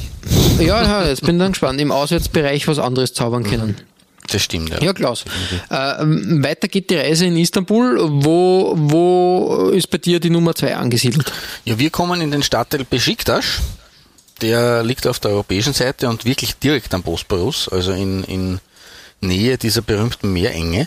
[0.61, 3.49] ja, ja, jetzt bin ich dann gespannt, im Auswärtsbereich was anderes zaubern mhm.
[3.51, 3.77] können.
[4.31, 4.83] Das stimmt, ja.
[4.83, 5.25] Ja, Klaus.
[5.71, 7.99] Äh, weiter geht die Reise in Istanbul.
[7.99, 11.33] Wo, wo ist bei dir die Nummer 2 angesiedelt?
[11.65, 13.61] Ja, wir kommen in den Stadtteil Besiktas
[14.41, 18.61] der liegt auf der europäischen Seite und wirklich direkt am Bosporus, also in, in
[19.21, 20.87] Nähe dieser berühmten Meerenge.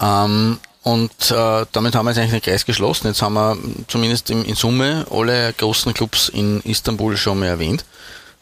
[0.00, 3.06] Ähm, und äh, damit haben wir jetzt eigentlich den Kreis geschlossen.
[3.06, 3.56] Jetzt haben wir
[3.88, 7.84] zumindest in, in Summe alle großen Clubs in Istanbul schon mal erwähnt.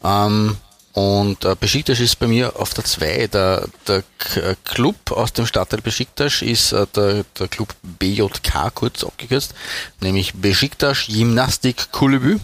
[0.02, 0.56] Ähm,
[0.92, 3.28] und äh, Besiktas ist bei mir auf der 2.
[3.28, 4.02] Der, der
[4.34, 9.54] äh, Club aus dem Stadtteil Besiktas ist äh, der, der Club BJK, kurz abgekürzt,
[10.00, 12.40] nämlich Besiktas Gymnastik Kulübü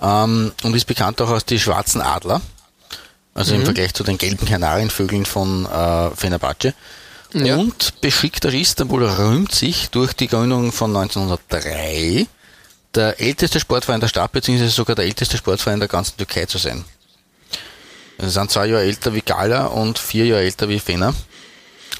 [0.00, 2.40] ähm, und ist bekannt auch als die schwarzen Adler.
[3.34, 3.60] Also mhm.
[3.60, 6.74] im Vergleich zu den gelben Kanarienvögeln von äh, Fenerbahce.
[7.34, 7.56] Ja.
[7.56, 12.26] Und Besiktas Istanbul rühmt sich durch die Gründung von 1903
[12.94, 16.84] der älteste Sportverein der Stadt, beziehungsweise sogar der älteste Sportverein der ganzen Türkei zu sein.
[18.18, 21.14] Also sind zwei Jahre älter wie Gala und vier Jahre älter wie Fener.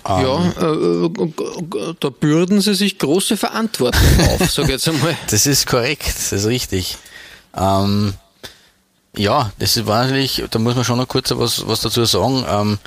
[0.06, 5.16] Ja, ähm, äh, da bürden sie sich große Verantwortung auf, sage ich jetzt einmal.
[5.30, 6.96] Das ist korrekt, das ist richtig.
[7.56, 8.14] Ähm,
[9.16, 12.44] ja, das war natürlich, da muss man schon noch kurz was, was dazu sagen.
[12.48, 12.78] Ähm,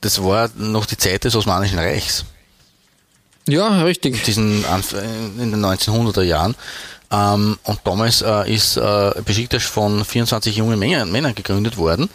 [0.00, 2.24] das war noch die Zeit des Osmanischen Reichs.
[3.46, 4.22] Ja, richtig.
[4.24, 4.64] Diesen,
[5.38, 6.54] in den 1900er Jahren.
[7.10, 12.10] Ähm, und damals äh, ist äh, Besiktas von 24 jungen Männern, Männern gegründet worden,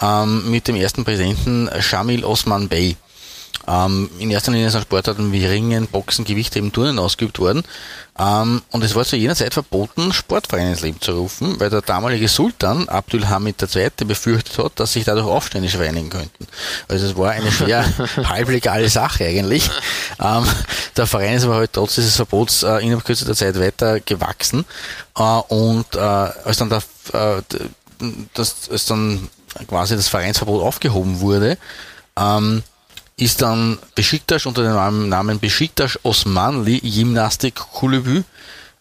[0.00, 2.96] ähm, mit dem ersten Präsidenten Shamil Osman Bey.
[3.68, 7.62] Ähm, in erster Linie sind Sportarten wie Ringen, Boxen, Gewichtheben, Turnen ausgeübt worden.
[8.18, 11.80] Ähm, und es war zu jener Zeit verboten, Sportvereine ins Leben zu rufen, weil der
[11.80, 13.90] damalige Sultan Abdul Hamid II.
[14.06, 16.46] befürchtet hat, dass sich dadurch Aufständische vereinigen könnten.
[16.88, 17.84] Also es war eine schwer
[18.28, 19.70] halblegale Sache eigentlich.
[20.20, 20.44] Ähm,
[20.96, 24.64] der Verein ist aber halt trotz dieses Verbots äh, innerhalb kürzester Zeit weiter gewachsen.
[25.16, 26.82] Äh, und äh, als dann der,
[27.12, 27.42] äh,
[28.34, 29.28] das, als dann
[29.68, 31.58] quasi das Vereinsverbot aufgehoben wurde,
[32.18, 32.62] ähm,
[33.20, 38.24] ist dann Besiktas unter dem Namen Besiktas Osmanli Gymnastik Kulübü,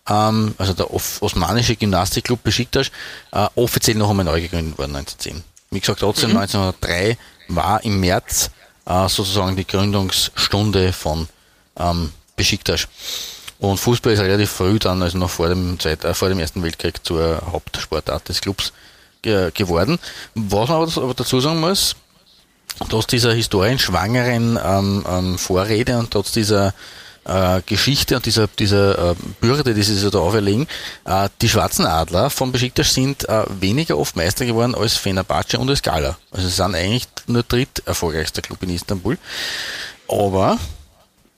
[0.07, 2.89] ähm, also der osmanische Gymnastikclub Besiktas,
[3.31, 5.43] äh, offiziell noch einmal neu gegründet worden 1910.
[5.71, 6.37] Wie gesagt, trotzdem mhm.
[6.37, 7.17] 1903
[7.49, 8.49] war im März
[8.85, 11.27] äh, sozusagen die Gründungsstunde von
[11.77, 12.87] ähm, Besiktas.
[13.59, 16.63] Und Fußball ist relativ früh dann, also noch vor dem, Zeit, äh, vor dem Ersten
[16.63, 18.71] Weltkrieg zur Hauptsportart des Clubs
[19.21, 19.99] ge geworden.
[20.33, 21.95] Was man aber dazu sagen muss,
[22.88, 26.73] trotz dieser historienschwangeren ähm, ähm, Vorrede und trotz dieser
[27.25, 30.67] äh, Geschichte und dieser, dieser äh, Bürde, die sie sich da auferlegen.
[31.05, 35.69] Äh, die schwarzen Adler von Besiktas sind äh, weniger oft Meister geworden als Fenerbahce und
[35.69, 36.17] als Gala.
[36.32, 39.17] Also sie sind eigentlich nur dritt erfolgreichster Club in Istanbul.
[40.07, 40.57] Aber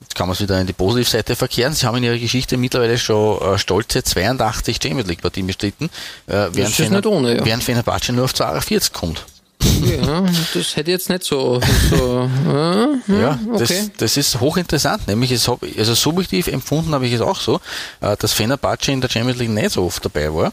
[0.00, 1.74] jetzt kann man es wieder in die Positivseite verkehren.
[1.74, 5.90] Sie haben in ihrer Geschichte mittlerweile schon äh, stolze 82 Champions League Partien bestritten,
[6.26, 7.44] äh, während, nicht ohne, ja.
[7.44, 9.24] während Fenerbahce nur auf 42 kommt.
[9.84, 11.60] Ja, das hätte ich jetzt nicht so.
[11.90, 13.90] so äh, Ja, das, okay.
[13.96, 15.06] das ist hochinteressant.
[15.08, 17.60] Nämlich, es hab, also subjektiv empfunden habe ich es auch so,
[18.00, 20.52] äh, dass Fenerbahce in der Champions League nicht so oft dabei war.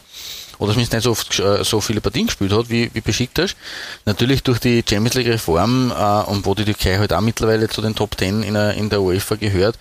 [0.59, 3.55] Oder zumindest nicht so oft äh, so viele Partien gespielt hat wie, wie Besiktas.
[4.05, 7.81] Natürlich durch die Champions League Reform äh, und wo die Türkei halt auch mittlerweile zu
[7.81, 9.77] den Top Ten in der, in der UEFA gehört,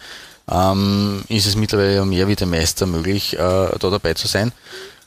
[0.50, 4.52] ähm, ist es mittlerweile mehr wie der Meister möglich, äh, da dabei zu sein.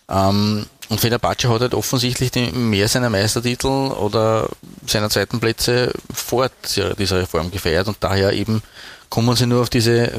[0.09, 4.49] Ähm, und Fenerbahce hat halt offensichtlich die, mehr seiner Meistertitel oder
[4.85, 6.51] seiner zweiten Plätze vor
[6.99, 8.61] dieser Reform gefeiert und daher eben
[9.09, 10.11] kommen sie nur auf diese,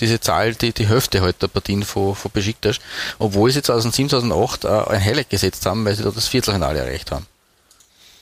[0.00, 2.80] diese Zahl, die, die Hälfte halt der Partien von, von Besiktas,
[3.20, 7.12] obwohl sie 2007, 2008 äh, ein Highlight gesetzt haben, weil sie da das Viertelfinale erreicht
[7.12, 7.26] haben.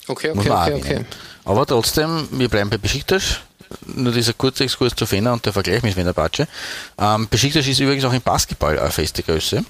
[0.06, 1.04] Okay, okay, okay, okay.
[1.46, 3.40] Aber trotzdem, wir bleiben bei Besiktas.
[3.86, 6.46] Nur dieser kurze Exkurs zu Fener und der Vergleich mit Fenerbahce.
[6.98, 9.64] Ähm, Besiktas ist übrigens auch im Basketball eine feste Größe.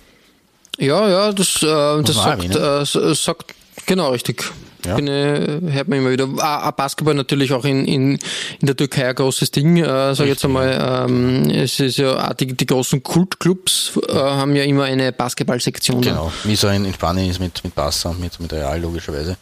[0.79, 3.55] Ja, ja, das, äh, das sagt, äh, s- sagt,
[3.87, 4.45] genau richtig.
[4.85, 4.95] Ja.
[4.95, 6.29] Bin, äh, hört man immer wieder.
[6.39, 8.13] Ah, ah, Basketball natürlich auch in, in,
[8.61, 9.79] in der Türkei ein großes Ding.
[9.79, 14.63] Äh, sag jetzt einmal, ähm, es ist ja die, die großen Kultclubs äh, haben ja
[14.63, 16.03] immer eine Basketballsektion.
[16.03, 19.37] Genau, wie so in, in Spanien ist mit, mit Barca und mit, mit Real logischerweise.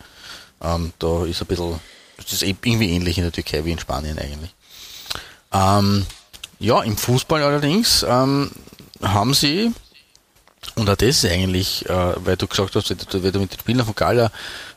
[0.62, 1.78] Ähm, da ist ein bisschen,
[2.16, 4.54] das ist eh irgendwie ähnlich in der Türkei wie in Spanien eigentlich.
[5.52, 6.06] Ähm,
[6.58, 8.50] ja, im Fußball allerdings ähm,
[9.02, 9.72] haben sie,
[10.76, 13.86] und auch das ist eigentlich, äh, weil du gesagt hast, weil du, mit den Spielern
[13.86, 14.30] von Gala,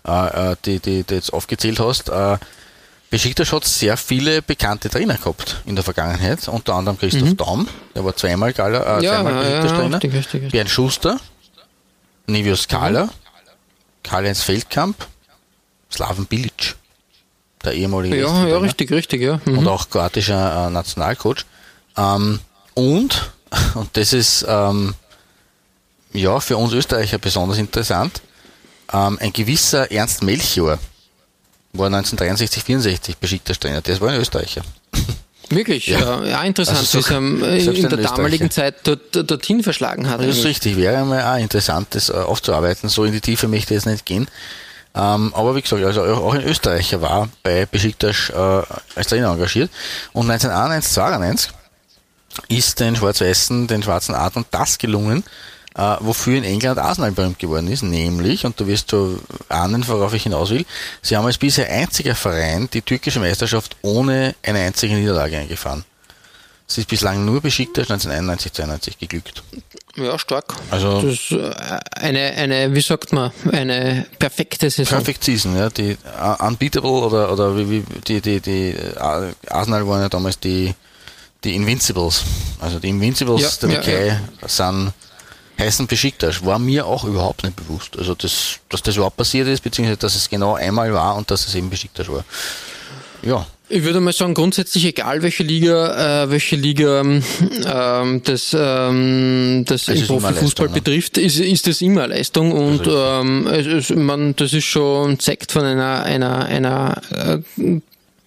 [0.07, 2.37] äh, äh, die, die, die jetzt aufgezählt hast, äh,
[3.09, 8.03] Besiktas hat sehr viele bekannte Trainer gehabt in der Vergangenheit, unter anderem Christoph Daum, der
[8.03, 10.51] war zweimal Gala, äh, Ja, zweimal ja, ja, Besiktas-Trainer, richtig, richtig.
[10.51, 11.19] Bernd Schuster,
[12.27, 13.09] Nevio Skala,
[14.03, 15.07] Karl-Heinz Feldkamp,
[15.89, 16.75] Slaven Bilic,
[17.63, 19.39] der ehemalige Ja, ja, richtig, richtig, ja.
[19.45, 19.59] Mhm.
[19.59, 21.45] und auch kroatischer äh, Nationalcoach.
[21.95, 22.39] Ähm,
[22.73, 23.31] und,
[23.75, 24.95] und das ist ähm,
[26.13, 28.21] ja für uns Österreicher besonders interessant,
[28.93, 30.79] ähm, ein gewisser Ernst Melchior
[31.73, 33.81] war 1963, 64 Besiktas Trainer.
[33.81, 34.61] Das war ein Österreicher.
[35.49, 36.23] Wirklich, Ja.
[36.25, 38.49] ja, interessant, Also es ähm, selbst in der damaligen.
[38.51, 40.19] Zeit dort, dorthin verschlagen hat.
[40.19, 42.89] Das ist richtig, wäre mal auch interessant, das äh, aufzuarbeiten.
[42.89, 44.27] So in die Tiefe möchte ich jetzt nicht gehen.
[44.93, 48.61] Ähm, aber wie gesagt, also auch ein Österreicher war bei Besiktas äh,
[48.95, 49.69] als Trainer engagiert.
[50.11, 51.51] Und 1991, 92
[52.49, 55.23] ist den Schwarz-Weißen, den schwarzen Adlern das gelungen,
[55.77, 60.13] äh, wofür in England Arsenal berühmt geworden ist, nämlich, und du wirst so ahnen, worauf
[60.13, 60.65] ich hinaus will,
[61.01, 65.85] sie haben als bisher einziger Verein die türkische Meisterschaft ohne eine einzige Niederlage eingefahren.
[66.69, 69.41] Es ist bislang nur Besiktas 1991, 92 geglückt.
[69.95, 70.53] Ja, stark.
[70.69, 71.51] Also- das ist äh,
[71.91, 74.97] eine, eine, wie sagt man, eine perfekte Saison.
[74.97, 79.87] Perfect Season, ja, die uh, Unbeatable oder, oder wie, wie die, die, die uh, Arsenal
[79.87, 80.73] waren ja damals die,
[81.45, 82.23] die Invincibles.
[82.59, 84.91] Also die Invincibles Ja, der ja, Türkei sind
[85.57, 86.45] heißen Besiktas.
[86.45, 87.97] War mir auch überhaupt nicht bewusst.
[87.97, 91.47] Also das, dass das überhaupt passiert ist, beziehungsweise dass es genau einmal war und dass
[91.47, 92.23] es eben Besiktas war.
[93.23, 99.63] Ja, Ich würde mal sagen, grundsätzlich egal welche Liga, äh, welche Liga ähm, das, ähm,
[99.65, 100.73] das Es im ist Profifußball Leistung, ne?
[100.73, 105.51] betrifft, ist, ist das immer Leistung und ähm, es, es, man, das ist schon zeigt
[105.51, 107.79] von einer einer einer äh,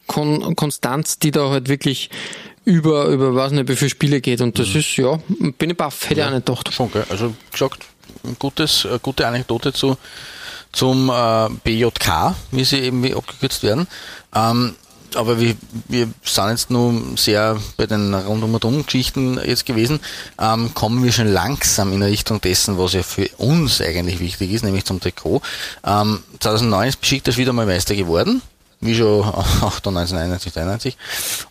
[0.07, 2.11] Kon Konstanz, die da halt wirklich
[2.65, 4.77] über über was nicht wie viele Spiele geht und das Mhm.
[4.81, 5.19] ist ja
[5.59, 6.73] bin ich baff, hätte ich auch nicht gedacht.
[6.73, 7.05] schon, gell?
[7.09, 7.87] Also gesagt,
[8.39, 9.97] gutes, eine gute Anekdote zu,
[10.73, 13.87] zum äh, BJK, wie sie eben wie abgekürzt werden.
[14.35, 14.75] Ähm,
[15.17, 15.57] aber wir,
[15.89, 19.99] wir sind jetzt nur sehr bei den rundum und um Geschichten jetzt gewesen,
[20.41, 24.63] ähm, kommen wir schon langsam in Richtung dessen, was ja für uns eigentlich wichtig ist,
[24.63, 25.43] nämlich zum Trikot.
[25.85, 28.41] Ähm, 2009 ist Besiktas wieder mal Meister geworden,
[28.81, 30.97] wie schon auch dann 1991, 93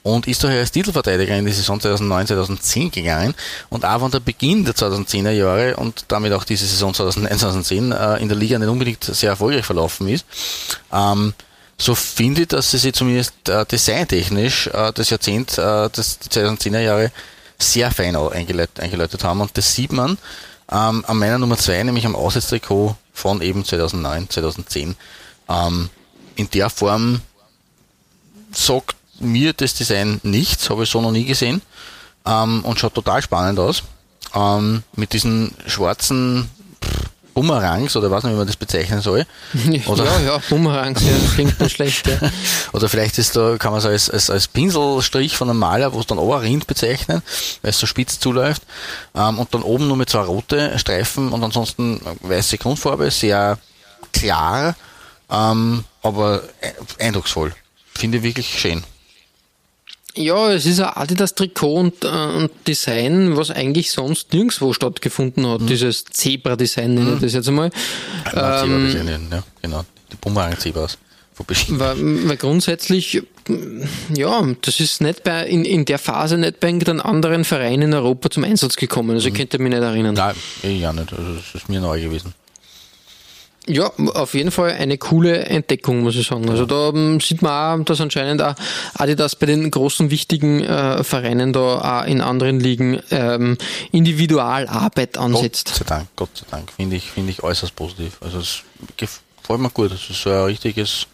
[0.04, 3.36] und ist daher als Titelverteidiger in die Saison 2009, 2010 gegangen
[3.70, 7.92] und auch wenn der Beginn der 2010er Jahre und damit auch diese Saison 2009, 2010
[7.92, 10.26] äh, in der Liga nicht unbedingt sehr erfolgreich verlaufen ist,
[10.92, 11.34] ähm,
[11.78, 16.80] so finde ich, dass sie sich zumindest äh, designtechnisch äh, das Jahrzehnt, das, die 2010er
[16.80, 17.12] Jahre
[17.58, 20.18] sehr fein au- eingeleitet, eingeläutet haben und das sieht man
[20.72, 24.96] ähm, an meiner Nummer 2, nämlich am Auswärtstrikot von eben 2009, 2010.
[25.48, 25.90] Ähm,
[26.40, 27.22] in der Form
[28.52, 31.62] sagt mir das Design nichts, habe ich so noch nie gesehen
[32.26, 33.84] ähm, und schaut total spannend aus.
[34.34, 36.50] Ähm, mit diesen schwarzen,
[37.34, 39.26] Bumerangs oder was nicht, wie man das bezeichnen soll.
[39.86, 42.06] Oder, ja, ja, Bumerangs, ja, klingt nicht schlecht.
[42.06, 42.20] Ja.
[42.74, 46.02] oder vielleicht ist da, kann man es als, als, als Pinselstrich von einem Maler, wo
[46.02, 47.22] es dann Oberrind bezeichnen,
[47.62, 48.64] weil es so spitz zuläuft.
[49.16, 53.58] Ähm, und dann oben nur mit zwei rote Streifen und ansonsten weiße Grundfarbe, sehr
[54.12, 54.76] klar,
[55.30, 56.44] ähm, aber
[57.00, 57.54] eindrucksvoll.
[57.94, 58.84] Finde ich wirklich schön.
[60.16, 65.62] Ja, es ist ein Adidas-Trikot und, äh, und, Design, was eigentlich sonst nirgendwo stattgefunden hat.
[65.62, 65.68] Mhm.
[65.68, 67.22] Dieses Zebra-Design nenne ich mhm.
[67.22, 67.70] das jetzt einmal.
[68.34, 69.86] Ja, ähm, ja, genau.
[70.12, 70.98] Die Bumerang-Zebras.
[71.70, 73.22] Weil, weil, grundsätzlich,
[74.14, 77.94] ja, das ist nicht bei, in, in der Phase nicht bei irgendeinem anderen Verein in
[77.94, 79.12] Europa zum Einsatz gekommen.
[79.12, 79.36] Also mhm.
[79.36, 80.16] ich könnte mich nicht erinnern.
[80.16, 81.14] Nein, ich auch nicht.
[81.14, 82.34] Also das ist mir neu gewesen.
[83.72, 86.50] Ja, auf jeden Fall eine coole Entdeckung, muss ich sagen.
[86.50, 88.56] Also da ähm, sieht man auch, dass anscheinend auch
[88.96, 93.60] Adidas bei den großen, wichtigen äh, Vereinen da auch in anderen Ligen ähm,
[93.92, 95.68] Individualarbeit ansetzt.
[95.68, 96.72] Gott sei Dank, Gott sei Dank.
[96.72, 98.18] Finde ich, finde ich äußerst positiv.
[98.22, 98.64] Also es
[98.98, 99.92] gefällt mir gut.
[99.92, 101.06] Es ist so ein richtiges,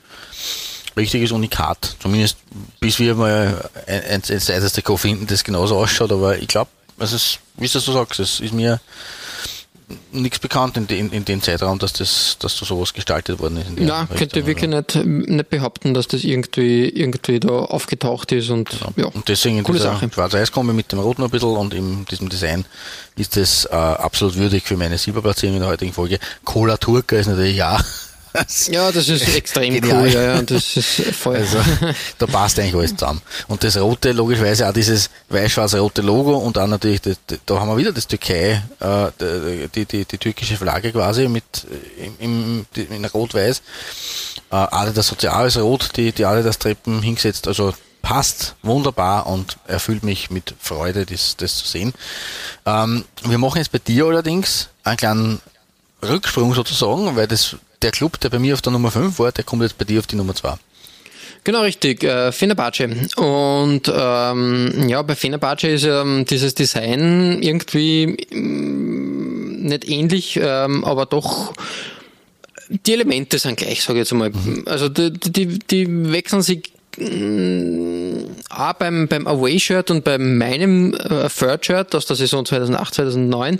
[0.96, 1.98] richtiges Unikat.
[2.00, 2.38] Zumindest
[2.80, 6.14] bis wir mal ein, ein, ein zweites Trikot finden, das genauso ausschaut.
[6.14, 7.18] Aber ich glaube, also
[7.58, 8.80] wie du so sagst, es ist mir
[10.12, 13.80] nichts bekannt in, in, in dem Zeitraum, dass das, dass da sowas gestaltet worden ist.
[13.80, 18.70] Ja, könnte ich wirklich nicht, nicht behaupten, dass das irgendwie, irgendwie da aufgetaucht ist und
[18.70, 18.94] genau.
[18.96, 19.06] ja.
[19.06, 22.66] Und deswegen in dieser Schwarz-Weiß-Kombi mit dem Roten ein bisschen und in diesem Design
[23.16, 26.20] ist das äh, absolut würdig für meine Silberplatzierung in der heutigen Folge.
[26.44, 27.80] Cola Turca ist natürlich ja
[28.70, 30.02] ja, das ist extrem Genial.
[30.02, 31.38] cool, ja, ja, das ist voll.
[31.38, 31.58] Also,
[32.18, 33.22] da passt eigentlich alles zusammen.
[33.48, 37.78] Und das rote, logischerweise auch dieses weiß-schwarz-rote Logo und dann natürlich, das, da haben wir
[37.78, 41.44] wieder das Türkei, äh, die, die, die türkische Flagge quasi mit
[42.20, 43.62] im, im, in rot-weiß.
[44.52, 49.58] Äh, alle das soziales Rot, die, die alle das Treppen hingesetzt, also passt wunderbar und
[49.66, 51.92] erfüllt mich mit Freude, das, das zu sehen.
[52.66, 55.42] Ähm, wir machen jetzt bei dir allerdings einen kleinen
[56.04, 59.44] Rücksprung sozusagen, weil das der Club, der bei mir auf der Nummer 5 war, der
[59.44, 60.56] kommt jetzt bei dir auf die Nummer 2.
[61.46, 62.04] Genau, richtig.
[62.04, 62.90] Äh, Fenerbahce.
[63.18, 71.06] Und ähm, ja, bei Fenerbahce ist ähm, dieses Design irgendwie ähm, nicht ähnlich, ähm, aber
[71.06, 71.54] doch
[72.70, 74.32] die Elemente sind gleich, sage ich jetzt mal.
[74.32, 74.64] Mhm.
[74.66, 78.18] Also die, die, die wechseln sich mm,
[78.50, 83.60] auch beim, beim Away-Shirt und bei meinem äh, Third-Shirt aus der Saison 2008, 2009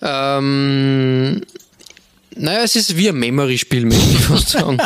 [0.00, 1.42] ähm,
[2.36, 4.78] naja, es ist wie ein Memory-Spiel, möchte ich fast sagen.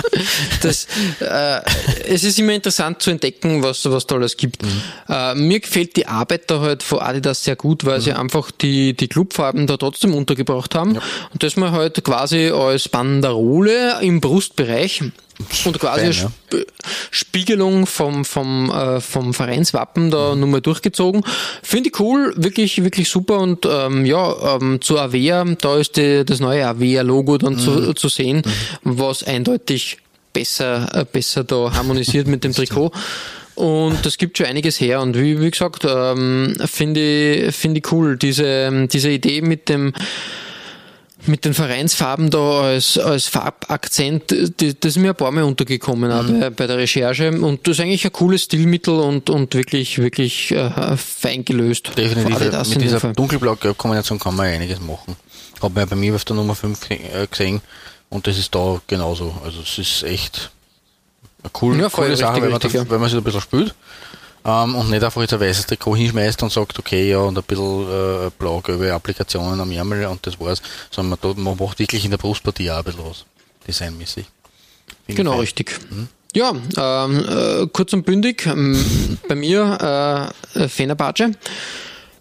[0.62, 0.86] Das,
[1.20, 1.61] äh,
[2.07, 4.62] es ist immer interessant zu entdecken, was, was da alles gibt.
[4.62, 4.82] Mhm.
[5.09, 8.03] Äh, mir gefällt die Arbeit da halt von Adidas sehr gut, weil mhm.
[8.03, 10.95] sie einfach die, die Clubfarben da trotzdem untergebracht haben.
[10.95, 11.03] Ja.
[11.32, 15.03] Und das mal halt quasi als Banderole im Brustbereich
[15.64, 16.66] und quasi eine Sp
[17.10, 20.40] Spiegelung vom, vom, äh, vom Vereinswappen da mhm.
[20.40, 21.24] nochmal durchgezogen.
[21.62, 23.38] Finde ich cool, wirklich, wirklich super.
[23.40, 27.58] Und ähm, ja, ähm, zu Avea, da ist die, das neue Avea-Logo dann mhm.
[27.58, 28.42] zu, zu sehen,
[28.82, 28.98] mhm.
[28.98, 29.98] was eindeutig
[30.32, 32.92] besser, äh, besser da harmonisiert mit dem Trikot.
[33.54, 35.00] Und das gibt schon einiges her.
[35.00, 39.92] Und wie, wie gesagt, ähm, finde ich, finde ich cool, diese, diese Idee mit dem,
[41.26, 46.40] mit den Vereinsfarben da als, als Farbakzent, das ist mir ein paar Mal untergekommen mhm.
[46.40, 50.50] bei, bei, der Recherche und das ist eigentlich ein cooles Stilmittel und, und wirklich, wirklich
[50.52, 51.90] äh, fein gelöst.
[51.96, 55.16] Definitiv, mit dieser dunkelblau-gelb-Kombination kann man einiges machen.
[55.60, 57.60] Habe mir bei mir auf der Nummer 5 äh, gesehen
[58.08, 59.34] und das ist da genauso.
[59.44, 60.50] Also es ist echt
[61.42, 62.90] eine cool, ja, coole Sache, richtig, wenn, man richtig, da, ja.
[62.90, 63.74] wenn man sich ein bisschen spült
[64.45, 67.45] ähm, und nicht einfach jetzt ein weißes Trikot hinschmeißt und sagt, okay, ja, und ein
[67.45, 72.11] bisschen äh, blau-gelbe Applikationen am Ärmel und das war's, sondern man, man macht wirklich in
[72.11, 73.24] der Brustpartie auch ein bisschen was,
[73.66, 74.26] designmäßig.
[75.09, 75.78] Genau, richtig.
[75.88, 76.09] Hm?
[76.34, 81.32] Ja, ähm, äh, kurz und bündig, ähm, bei mir äh, Fenerbahce.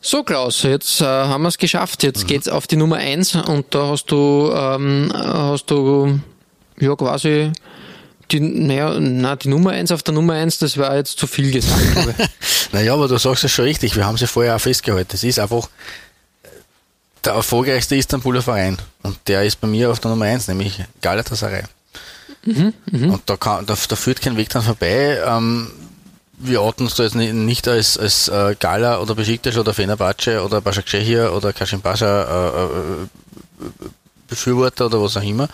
[0.01, 2.03] So Klaus, jetzt äh, haben wir es geschafft.
[2.03, 2.27] Jetzt mhm.
[2.27, 6.19] geht's auf die Nummer 1 und da hast du ähm, hast du
[6.79, 7.51] ja quasi
[8.31, 11.51] die, naja, na, die Nummer 1 auf der Nummer 1, das war jetzt zu viel
[11.51, 11.81] gesagt.
[12.71, 15.11] naja, aber du sagst es schon richtig, wir haben sie vorher auch festgehalten.
[15.13, 15.69] Es ist einfach
[17.23, 21.63] der erfolgreichste Istanbuler Verein und der ist bei mir auf der Nummer 1, nämlich Galatasaray.
[22.43, 23.13] Mhm, mh.
[23.13, 25.19] Und da, kann, da, da, führt kein Weg dran vorbei.
[25.23, 25.71] Ähm,
[26.37, 30.59] wir orten uns da jetzt nicht als, als äh, Gala oder Besiktas oder Fenerbahce oder
[30.59, 33.89] Başakşehir oder Kashim Pasha äh, äh,
[34.27, 35.49] Befürworter oder was auch immer,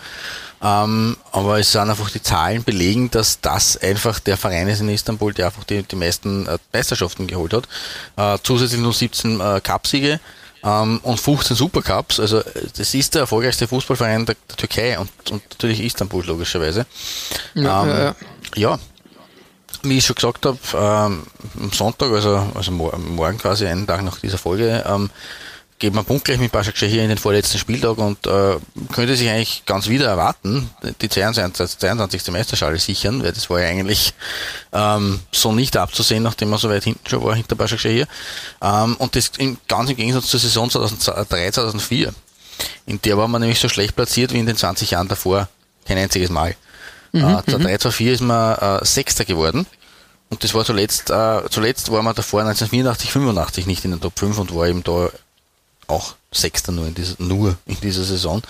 [0.62, 4.88] ähm, aber es sind einfach die Zahlen belegen, dass das einfach der Verein ist in
[4.88, 7.68] Istanbul, der einfach die, die meisten äh, Meisterschaften geholt hat.
[8.16, 10.20] Äh, zusätzlich nur 17 äh, Cupsiege
[10.64, 12.18] ähm, und 15 Supercups.
[12.18, 12.42] Also
[12.76, 16.86] das ist der erfolgreichste Fußballverein der, der Türkei und, und, natürlich Istanbul logischerweise.
[17.54, 18.14] Ja, ähm, ja, ja.
[18.56, 18.78] ja,
[19.82, 21.26] wie ich schon gesagt habe, ähm,
[21.60, 25.10] am Sonntag, also, also morgen quasi einen Tag nach dieser Folge, ähm,
[25.78, 28.56] geht man punktgleich mit Başak hier in den vorletzten Spieltag und äh,
[28.92, 30.70] könnte sich eigentlich ganz wieder erwarten,
[31.00, 31.78] die 22.
[31.78, 32.28] 22.
[32.32, 34.12] Meisterschale sichern, weil das war ja eigentlich
[34.72, 38.06] ähm, so nicht abzusehen, nachdem man so weit hinten schon war hinter Başak hier.
[38.60, 42.12] Ähm, und das im, ganz im Gegensatz zur Saison 2003, 2004.
[42.86, 45.48] In der war man nämlich so schlecht platziert wie in den 20 Jahren davor.
[45.86, 46.56] Kein einziges Mal.
[47.12, 49.66] Mhm, äh, 2003, 2004 ist man äh, Sechster geworden.
[50.30, 54.18] Und das war zuletzt, äh, zuletzt war man davor 1984, 85 nicht in den Top
[54.18, 55.08] 5 und war eben da
[55.88, 58.42] auch Sechster nur in dieser, nur in dieser Saison.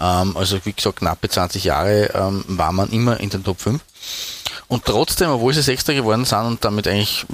[0.00, 3.80] Ähm, also wie gesagt, knappe 20 Jahre ähm, war man immer in den Top 5.
[4.68, 7.26] Und trotzdem, obwohl sie Sechster geworden sind und damit eigentlich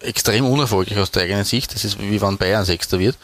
[0.00, 3.16] extrem unerfolgreich aus der eigenen Sicht, das ist wie wenn Bayern Sechster wird,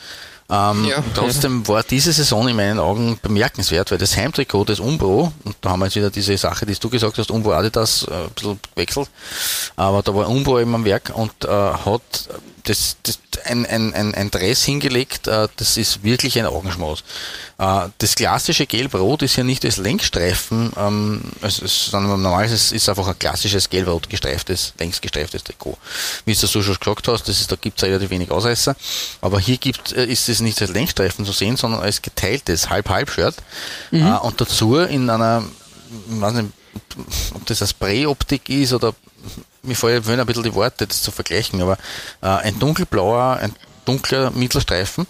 [0.48, 1.02] ähm, ja.
[1.14, 5.70] Trotzdem war diese Saison in meinen Augen bemerkenswert, weil das Heimtrikot des Umbro, und da
[5.70, 8.60] haben wir jetzt wieder diese Sache, die du gesagt hast, Umbro Adidas äh, ein bisschen
[8.74, 9.10] gewechselt,
[9.74, 12.28] aber da war Umbro eben am Werk und äh, hat
[12.64, 17.04] das, das, ein, ein, ein, ein Dress hingelegt, äh, das ist wirklich ein Augenschmaus.
[17.58, 23.08] Äh, das klassische Gelb-Rot ist ja nicht als Längsstreifen, ähm, sondern normal ist es einfach
[23.08, 25.78] ein klassisches Gelb-Rot gestreiftes, längsgestreiftes Trikot.
[26.24, 28.76] Wie du so schon gesagt hast, das ist, da gibt es relativ wenig Ausreißer,
[29.20, 33.36] aber hier gibt, äh, ist es nicht als Längsstreifen zu sehen, sondern als geteiltes Halb-Halb-Shirt
[33.90, 34.16] mhm.
[34.22, 35.44] und dazu in einer,
[36.10, 36.50] ich weiß nicht,
[37.34, 38.94] ob das eine Spray-Optik ist oder
[39.66, 41.78] mir fallen ein bisschen die Worte, das zu vergleichen, aber
[42.22, 43.54] äh, ein dunkelblauer, ein
[43.84, 45.06] dunkler Mittelstreifen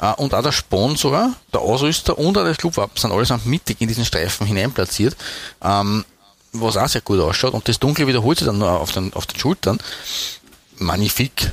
[0.00, 3.88] äh, und auch der Sponsor, der Ausrüster und auch das Clubwappen sind allesamt mittig in
[3.88, 5.16] diesen Streifen hineinplatziert,
[5.62, 6.04] ähm,
[6.52, 9.26] was auch sehr gut ausschaut und das Dunkle wiederholt sich dann nur auf den, auf
[9.26, 9.78] den Schultern.
[10.80, 11.50] Magnifik,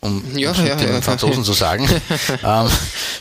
[0.00, 1.88] um ja, ja, den ja, Franzosen zu sagen.
[2.44, 2.70] ähm,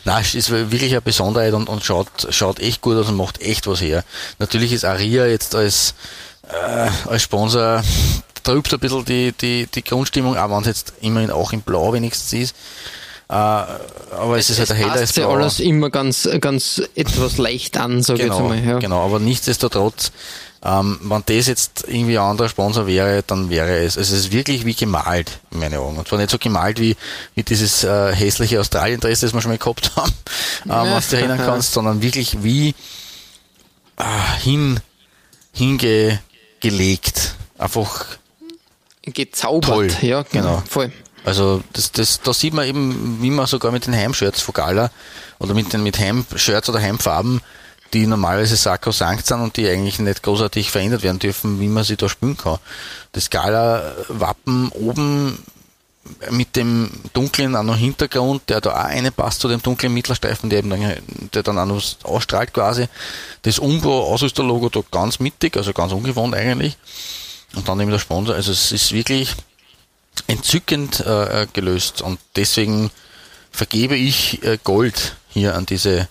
[0.05, 3.67] nein, ist wirklich eine Besonderheit und, und schaut, schaut echt gut aus und macht echt
[3.67, 4.03] was her.
[4.39, 5.95] Natürlich ist Aria jetzt als,
[6.49, 7.83] äh, als Sponsor
[8.43, 11.93] trübt ein bisschen die, die, die Grundstimmung, auch wenn es jetzt immerhin auch in Blau
[11.93, 12.55] wenigstens ist.
[13.29, 17.77] Äh, aber es, es ist halt ein heller ja alles immer ganz, ganz etwas leicht
[17.77, 18.73] an, sage genau, ich jetzt mal.
[18.73, 18.79] Ja.
[18.79, 20.11] Genau, aber nichtsdestotrotz,
[20.63, 24.31] ähm, wenn das jetzt irgendwie ein anderer Sponsor wäre, dann wäre es, also es ist
[24.31, 25.97] wirklich wie gemalt, in meinen Augen.
[25.97, 26.95] Und zwar nicht so gemalt wie,
[27.33, 30.13] wie dieses äh, hässliche Australien-Dress, das wir schon mal gehabt haben,
[30.65, 30.95] ähm, ja.
[30.95, 32.75] was du erinnern kannst, sondern wirklich wie
[33.97, 34.79] äh, hin,
[35.53, 37.35] hingelegt.
[37.57, 38.05] Einfach
[39.03, 39.69] gezaubert.
[39.69, 39.91] Toll.
[40.01, 40.63] Ja, genau.
[40.67, 40.91] Voll.
[41.25, 44.91] Also das, das, da sieht man eben, wie man sogar mit den Heimshirts von Gala
[45.39, 47.41] oder mit den mit Heimshirts oder Heimfarben,
[47.93, 51.95] die normalerweise sakrosankt sind und die eigentlich nicht großartig verändert werden dürfen, wie man sie
[51.95, 52.57] da spielen kann.
[53.13, 55.37] Das Gala-Wappen oben
[56.31, 60.49] mit dem dunklen auch noch Hintergrund, der da auch eine passt zu dem dunklen Mittelstreifen,
[60.49, 60.97] der eben dann,
[61.33, 62.87] der dann auch noch ausstrahlt quasi.
[63.43, 66.77] Das Umbro-Ausrüsterlogo da ganz mittig, also ganz ungewohnt eigentlich.
[67.55, 68.35] Und dann eben der Sponsor.
[68.35, 69.33] Also es ist wirklich
[70.27, 72.91] entzückend äh, gelöst und deswegen
[73.51, 76.07] vergebe ich äh, Gold hier an diese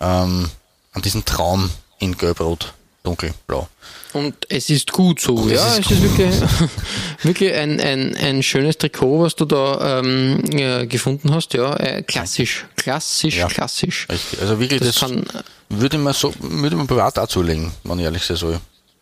[0.00, 0.50] ähm,
[0.92, 3.68] an diesen Traum in Gelb-Rot, Dunkelblau.
[4.14, 5.76] Und es ist gut so, und ja.
[5.76, 6.34] Es ist, wirklich,
[7.22, 11.76] wirklich ein, ein, ein schönes Trikot, was du da ähm, ja, gefunden hast, ja.
[11.76, 14.06] Äh, klassisch, klassisch, ja, klassisch.
[14.40, 15.24] Also wirklich, das, das kann,
[15.68, 18.58] würde man so, würde man privat auch zulegen, wenn ich ehrlich sein soll.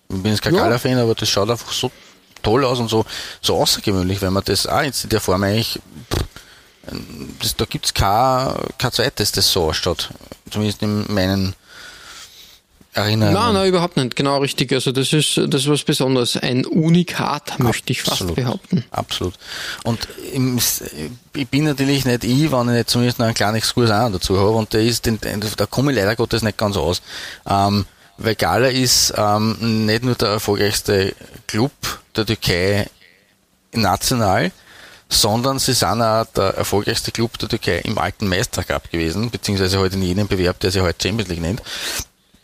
[0.09, 0.79] Ich bin jetzt kein ja.
[0.79, 1.91] fan aber das schaut einfach so
[2.43, 3.05] toll aus und so,
[3.41, 5.81] so außergewöhnlich, wenn man das auch jetzt in der Form eigentlich,
[7.41, 10.11] das, da gibt es kein, kein zweites, das so ausschaut.
[10.51, 11.55] Zumindest in meinen
[12.95, 13.35] Erinnerungen.
[13.35, 14.15] Nein, nein, überhaupt nicht.
[14.15, 14.73] Genau richtig.
[14.73, 16.37] Also das ist, das ist was Besonderes.
[16.37, 18.85] Ein Unikat, möchte ich fast absolut, behaupten.
[18.91, 19.35] Absolut.
[19.83, 24.13] Und ich bin natürlich nicht ich, wenn ich nicht zumindest noch einen kleinen Exkurs auch
[24.13, 24.51] dazu habe.
[24.51, 25.19] Und der ist, den,
[25.57, 27.03] da komme ich leider Gottes nicht ganz aus.
[27.49, 27.87] Ähm,
[28.17, 31.15] weil Gala ist ähm, nicht nur der erfolgreichste
[31.47, 31.73] Club
[32.17, 32.89] der Türkei
[33.73, 34.53] national,
[35.09, 39.97] sondern sie sind auch der erfolgreichste Club der Türkei im alten Meistercup gewesen, beziehungsweise heute
[39.97, 41.63] in jenem Bewerb, der sich heute Champions League nennt.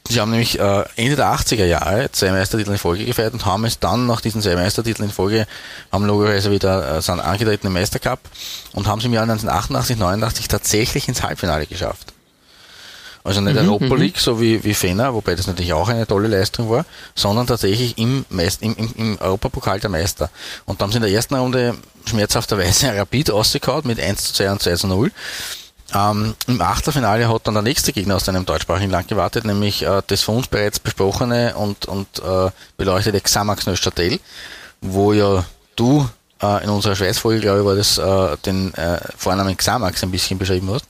[0.09, 3.65] Sie haben nämlich äh, Ende der 80er Jahre zwei Meistertitel in Folge gefeiert und haben
[3.65, 5.47] es dann nach diesen zwei Meistertiteln in Folge,
[5.93, 8.19] haben logischerweise wieder äh, sind angetreten im Meistercup
[8.73, 12.13] und haben es im Jahr 1988, 89 tatsächlich ins Halbfinale geschafft.
[13.23, 14.01] Also nicht mhm, Europa mhm.
[14.01, 17.99] League, so wie, wie Fener, wobei das natürlich auch eine tolle Leistung war, sondern tatsächlich
[17.99, 20.31] im, Meist, im, im, im Europapokal der Meister.
[20.65, 21.75] Und da haben sie in der ersten Runde
[22.07, 25.13] schmerzhafterweise Rapid ausgekaut mit 1 zu 2 und 2 zu 0.
[25.93, 30.03] Ähm, Im Achtelfinale hat dann der nächste Gegner aus einem deutschsprachigen Land gewartet, nämlich äh,
[30.07, 34.21] das von uns bereits besprochene und, und äh, beleuchtete Xamax Neuchâtel,
[34.81, 35.45] wo ja
[35.77, 36.09] du
[36.43, 40.39] äh, in unserer Schweißfolge, glaube ich, war das, äh, den äh, Vornamen Xamax ein bisschen
[40.39, 40.87] beschrieben hast.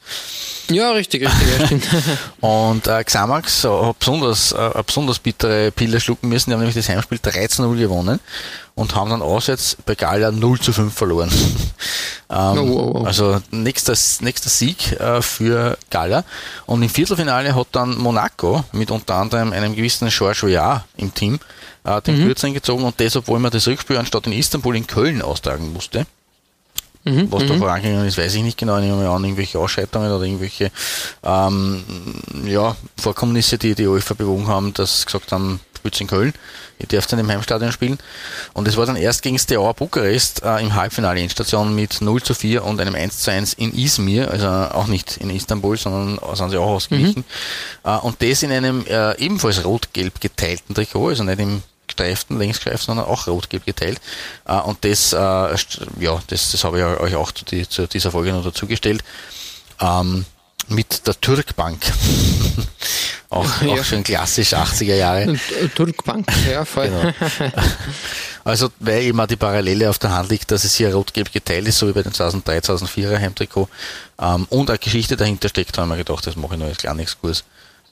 [0.71, 1.89] Ja, richtig, richtig, ja, stimmt.
[2.41, 6.51] und äh, Xamax hat besonders, äh, eine besonders bittere Pille schlucken müssen.
[6.51, 8.21] Die haben nämlich das Heimspiel 13-0 gewonnen.
[8.81, 11.31] Und haben dann auswärts bei Gala 0 zu 5 verloren.
[12.31, 13.05] ähm, Oh, oh, oh.
[13.05, 16.25] Also nächster, nächster Sieg äh, für Gala.
[16.67, 21.39] Und im Viertelfinale hat dann Monaco mit unter anderem einem gewissen Georges Weah im Team
[21.85, 25.21] äh, den Kürzeren gezogen und das, obwohl man das Rückspiel anstatt in Istanbul in Köln
[25.21, 26.07] austragen musste.
[27.05, 28.77] Was da vorangegangen ist, weiß ich nicht genau.
[28.77, 30.71] Ich nehme an, irgendwelche Ausschreitungen oder irgendwelche
[31.25, 31.83] ähm,
[32.45, 36.35] ja, Vorkommnisse, die die UEFA bewogen haben, dass sie gesagt haben, spielt in Köln,
[36.79, 37.99] ihr dürft in dem Heimstadion spielen.
[38.53, 42.35] Und es war dann erst gegen Steaua Bukarest äh, im Halbfinale Endstation mit 0 zu
[42.35, 46.51] 4 und einem 1 zu 1 in Izmir, also auch nicht in Istanbul, sondern sind
[46.51, 47.25] sie auch ausgewichen.
[47.85, 52.83] Äh, und das in einem äh, ebenfalls rot-gelb geteilten Trikot, also nicht im gestreiften Längsstreif,
[52.83, 54.01] sondern auch rot-gelb geteilt.
[54.47, 58.11] Äh, und das, äh, ja, das, das habe ich euch auch zu, die, zu dieser
[58.11, 59.03] Folge noch dazugestellt.
[59.81, 60.25] Ähm,
[60.71, 61.81] mit der Türkbank.
[63.31, 63.69] auch, Ja.
[63.75, 65.27] auch schon klassisch 80er Jahre.
[65.29, 65.41] Und,
[65.75, 66.89] Turkbank, ja, voll.
[66.89, 67.13] Genau.
[68.43, 71.69] Also, weil eben auch die Parallele auf der Hand liegt, dass es hier rot-gelb geteilt
[71.69, 73.69] ist, so wie bei den 2003, 2004er Heimtrikot,
[74.19, 77.01] ähm, und eine Geschichte dahinter steckt, haben wir gedacht, das mache ich noch als kleinen
[77.01, 77.45] Exkurs,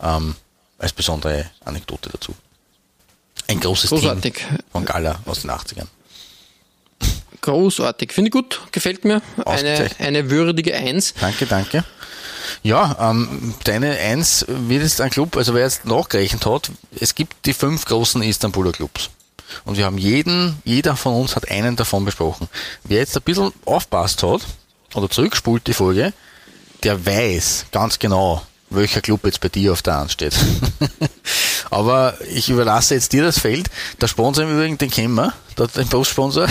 [0.03, 0.37] ähm,
[0.79, 2.35] als besondere Anekdote dazu.
[3.47, 4.37] Ein großes Großartig.
[4.37, 5.87] Team von Gala aus den 80ern.
[7.43, 8.13] Großartig.
[8.13, 9.23] Finde ich gut, gefällt mir.
[9.45, 11.15] Eine, eine würdige Eins.
[11.21, 11.85] Danke, danke.
[12.63, 17.47] Ja, ähm, deine Eins wird jetzt ein Club, also wer jetzt nachgerechnet hat, es gibt
[17.47, 19.11] die fünf großen Istanbuler Clubs.
[19.65, 22.49] Und wir haben jeden, jeder von uns hat einen davon besprochen.
[22.85, 24.43] Wer jetzt ein bisschen aufpasst hat
[24.95, 26.13] oder zurückspult die Folge,
[26.83, 30.37] der weiß ganz genau, welcher Club jetzt bei dir auf der Eins steht.
[31.71, 33.69] Aber ich überlasse jetzt dir das Feld.
[34.01, 35.33] Der Sponsor im Übrigen, den kennen wir,
[35.77, 36.47] den Postsponsor.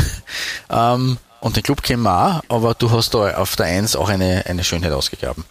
[0.70, 4.10] Ähm, und den Club kennen wir auch, aber du hast da auf der Eins auch
[4.10, 5.45] eine, eine Schönheit ausgegraben.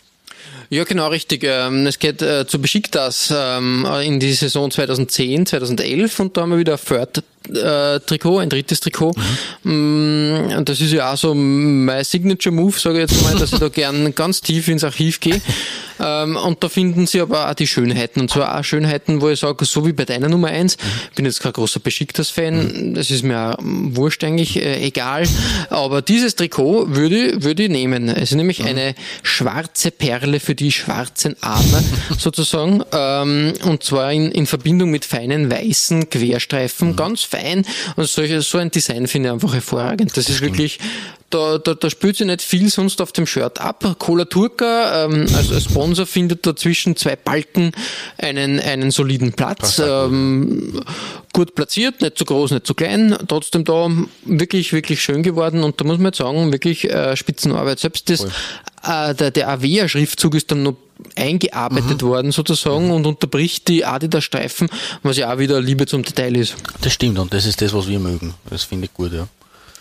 [0.68, 1.44] Ja, genau, richtig.
[1.44, 6.50] Ähm, Es geht äh, zu Besiktas ähm, in die Saison 2010, 2011 und da haben
[6.50, 9.12] wir wieder ein Third-Trikot, ein drittes Trikot.
[9.62, 13.58] Mm, Und das ist ja auch so mein Signature-Move, sage ich jetzt mal, dass ich
[13.58, 15.40] da gern ganz tief ins Archiv gehe.
[16.00, 18.20] Ähm, Und da finden sie aber auch die Schönheiten.
[18.20, 20.76] Und zwar auch Schönheiten, wo ich sage, so wie bei deiner Nummer eins.
[21.10, 25.26] Ich bin jetzt kein großer Besiktas-Fan, das ist mir auch wurscht eigentlich, äh, egal.
[25.70, 28.08] Aber dieses Trikot würde, würde ich nehmen.
[28.08, 31.82] Es ist nämlich eine schwarze Perle für die schwarzen Arme
[32.18, 32.82] sozusagen.
[32.92, 37.64] Ähm, und zwar in, in Verbindung mit feinen weißen Querstreifen, ganz fein.
[37.96, 40.16] Und solche, so ein Design finde ich einfach hervorragend.
[40.16, 40.78] Das ist wirklich,
[41.30, 43.96] da, da, da spürt sich nicht viel sonst auf dem Shirt ab.
[43.98, 47.72] Cola Turca ähm, als, als Sponsor findet da zwischen zwei Balken
[48.18, 49.78] einen, einen soliden Platz.
[49.78, 50.80] Ähm,
[51.32, 53.16] gut platziert, nicht zu groß, nicht zu klein.
[53.26, 53.90] Trotzdem da
[54.24, 55.64] wirklich, wirklich schön geworden.
[55.64, 57.80] Und da muss man jetzt sagen, wirklich äh, Spitzenarbeit.
[57.80, 58.24] Selbst das,
[58.84, 60.76] äh, der, der Avea-Schriftzug ist dann noch
[61.14, 64.68] eingearbeitet worden sozusagen und unterbricht die Adidas-Streifen,
[65.02, 66.56] was ja auch wieder Liebe zum Detail ist.
[66.80, 68.34] Das stimmt und das ist das, was wir mögen.
[68.48, 69.28] Das finde ich gut, ja.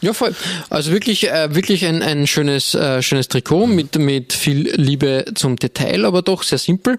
[0.06, 0.36] Ja, voll.
[0.70, 5.56] Also wirklich, äh, wirklich ein, ein schönes, äh, schönes Trikot mit, mit viel Liebe zum
[5.56, 6.96] Detail, aber doch sehr simpel.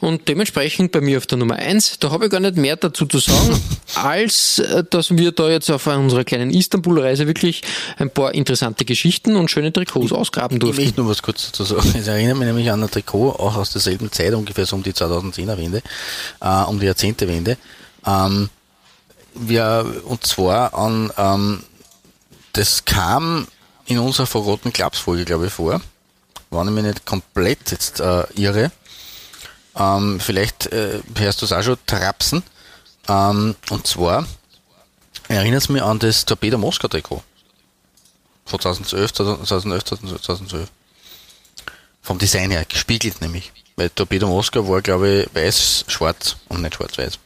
[0.00, 1.98] Und dementsprechend bei mir auf der Nummer eins.
[1.98, 3.60] Da habe ich gar nicht mehr dazu zu sagen,
[3.94, 7.60] als äh, dass wir da jetzt auf unserer kleinen Istanbul-Reise wirklich
[7.98, 10.82] ein paar interessante Geschichten und schöne Trikots ausgraben Ich durften.
[10.82, 11.94] möchte nur was kurz dazu sagen.
[11.94, 14.94] Es erinnert mich nämlich an ein Trikot, auch aus derselben Zeit, ungefähr so um die
[14.94, 15.82] 2010er Wende,
[16.40, 17.58] äh, um die Jahrzehntewende.
[18.06, 18.48] Ähm,
[19.34, 21.62] wir, und zwar an, ähm,
[22.56, 23.46] das kam
[23.84, 25.80] in unserer Forgotten Clubs Folge, glaube ich, vor.
[26.50, 28.72] War ich mich nicht komplett jetzt äh, irre.
[29.76, 32.42] Ähm, vielleicht äh, hörst du es auch schon trapsen.
[33.08, 34.26] Ähm, und zwar
[35.28, 37.22] erinnert es mich an das Torpedo Moskau Trikot.
[38.46, 40.68] Von 2012, 2011, 2012.
[42.00, 43.52] Vom Design her, gespiegelt nämlich.
[43.74, 47.18] Weil Torpedo Moskau war, glaube ich, weiß-schwarz und nicht schwarz-weiß.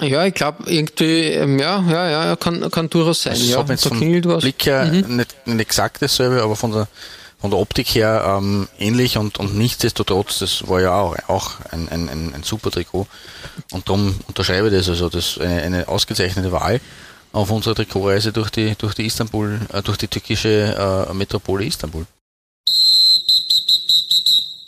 [0.00, 3.34] Ja, ich glaube irgendwie, ähm, ja, ja, ja, kann, kann durchaus sein.
[3.34, 4.00] Also ja, jetzt da vom.
[4.00, 4.38] Mhm.
[4.38, 6.88] Blick her nicht, nicht exakt dasselbe, aber von der,
[7.40, 11.88] von der Optik her ähm, ähnlich und, und nichtsdestotrotz, das war ja auch, auch ein,
[11.88, 13.06] ein, ein, ein super Trikot.
[13.70, 16.80] Und darum unterschreibe ich das, also das ist eine, eine ausgezeichnete Wahl
[17.32, 22.06] auf unserer Trikotreise durch die, durch die Istanbul, äh, durch die türkische äh, Metropole Istanbul.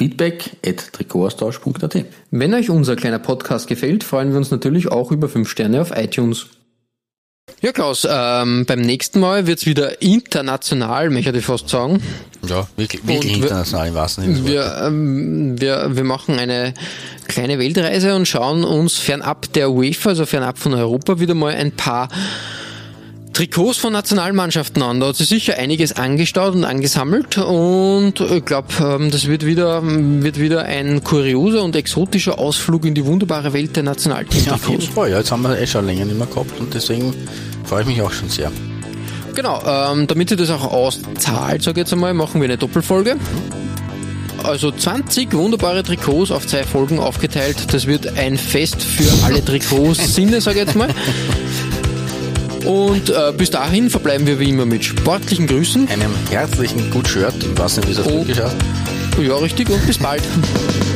[0.00, 0.90] Feedback at
[2.30, 5.90] Wenn euch unser kleiner Podcast gefällt, freuen wir uns natürlich auch über 5 Sterne auf
[5.94, 6.46] iTunes.
[7.60, 12.02] Ja, Klaus, ähm, beim nächsten Mal wird's wieder international, möchte ich fast sagen.
[12.48, 14.48] Ja, wirklich, wirklich Und international im wahrsten Sinne.
[14.48, 16.72] Wir, ähm, wir, wir machen eine
[17.28, 21.72] kleine Weltreise und schauen uns fernab der UEFA, also fernab von Europa, wieder mal ein
[21.72, 22.08] paar
[23.32, 25.00] Trikots von Nationalmannschaften an.
[25.00, 30.38] Da hat sich sicher einiges angestaut und angesammelt und ich glaube, das wird wieder, wird
[30.38, 34.86] wieder ein kurioser und exotischer Ausflug in die wunderbare Welt der Ja, auf jeden Nationalteam-Trikots.
[34.88, 35.10] Fall.
[35.10, 37.14] Ja, jetzt haben wir eh schon länger nicht mehr gehabt und deswegen
[37.64, 38.50] freue ich mich auch schon sehr.
[39.34, 43.16] Genau, ähm, damit sich das auch auszahlt, sage ich jetzt einmal, machen wir eine Doppelfolge.
[44.42, 47.72] Also 20 wunderbare Trikots auf zwei Folgen aufgeteilt.
[47.72, 50.88] Das wird ein Fest für alle Trikots Sinne, sage ich jetzt mal.
[52.64, 55.88] Und äh, bis dahin verbleiben wir wie immer mit sportlichen Grüßen.
[55.88, 58.24] Einem herzlichen Gut Shirt, ich weiß nicht, wie es auf Oh.
[58.26, 58.40] Heißt.
[59.20, 60.22] Ja, richtig, und bis bald.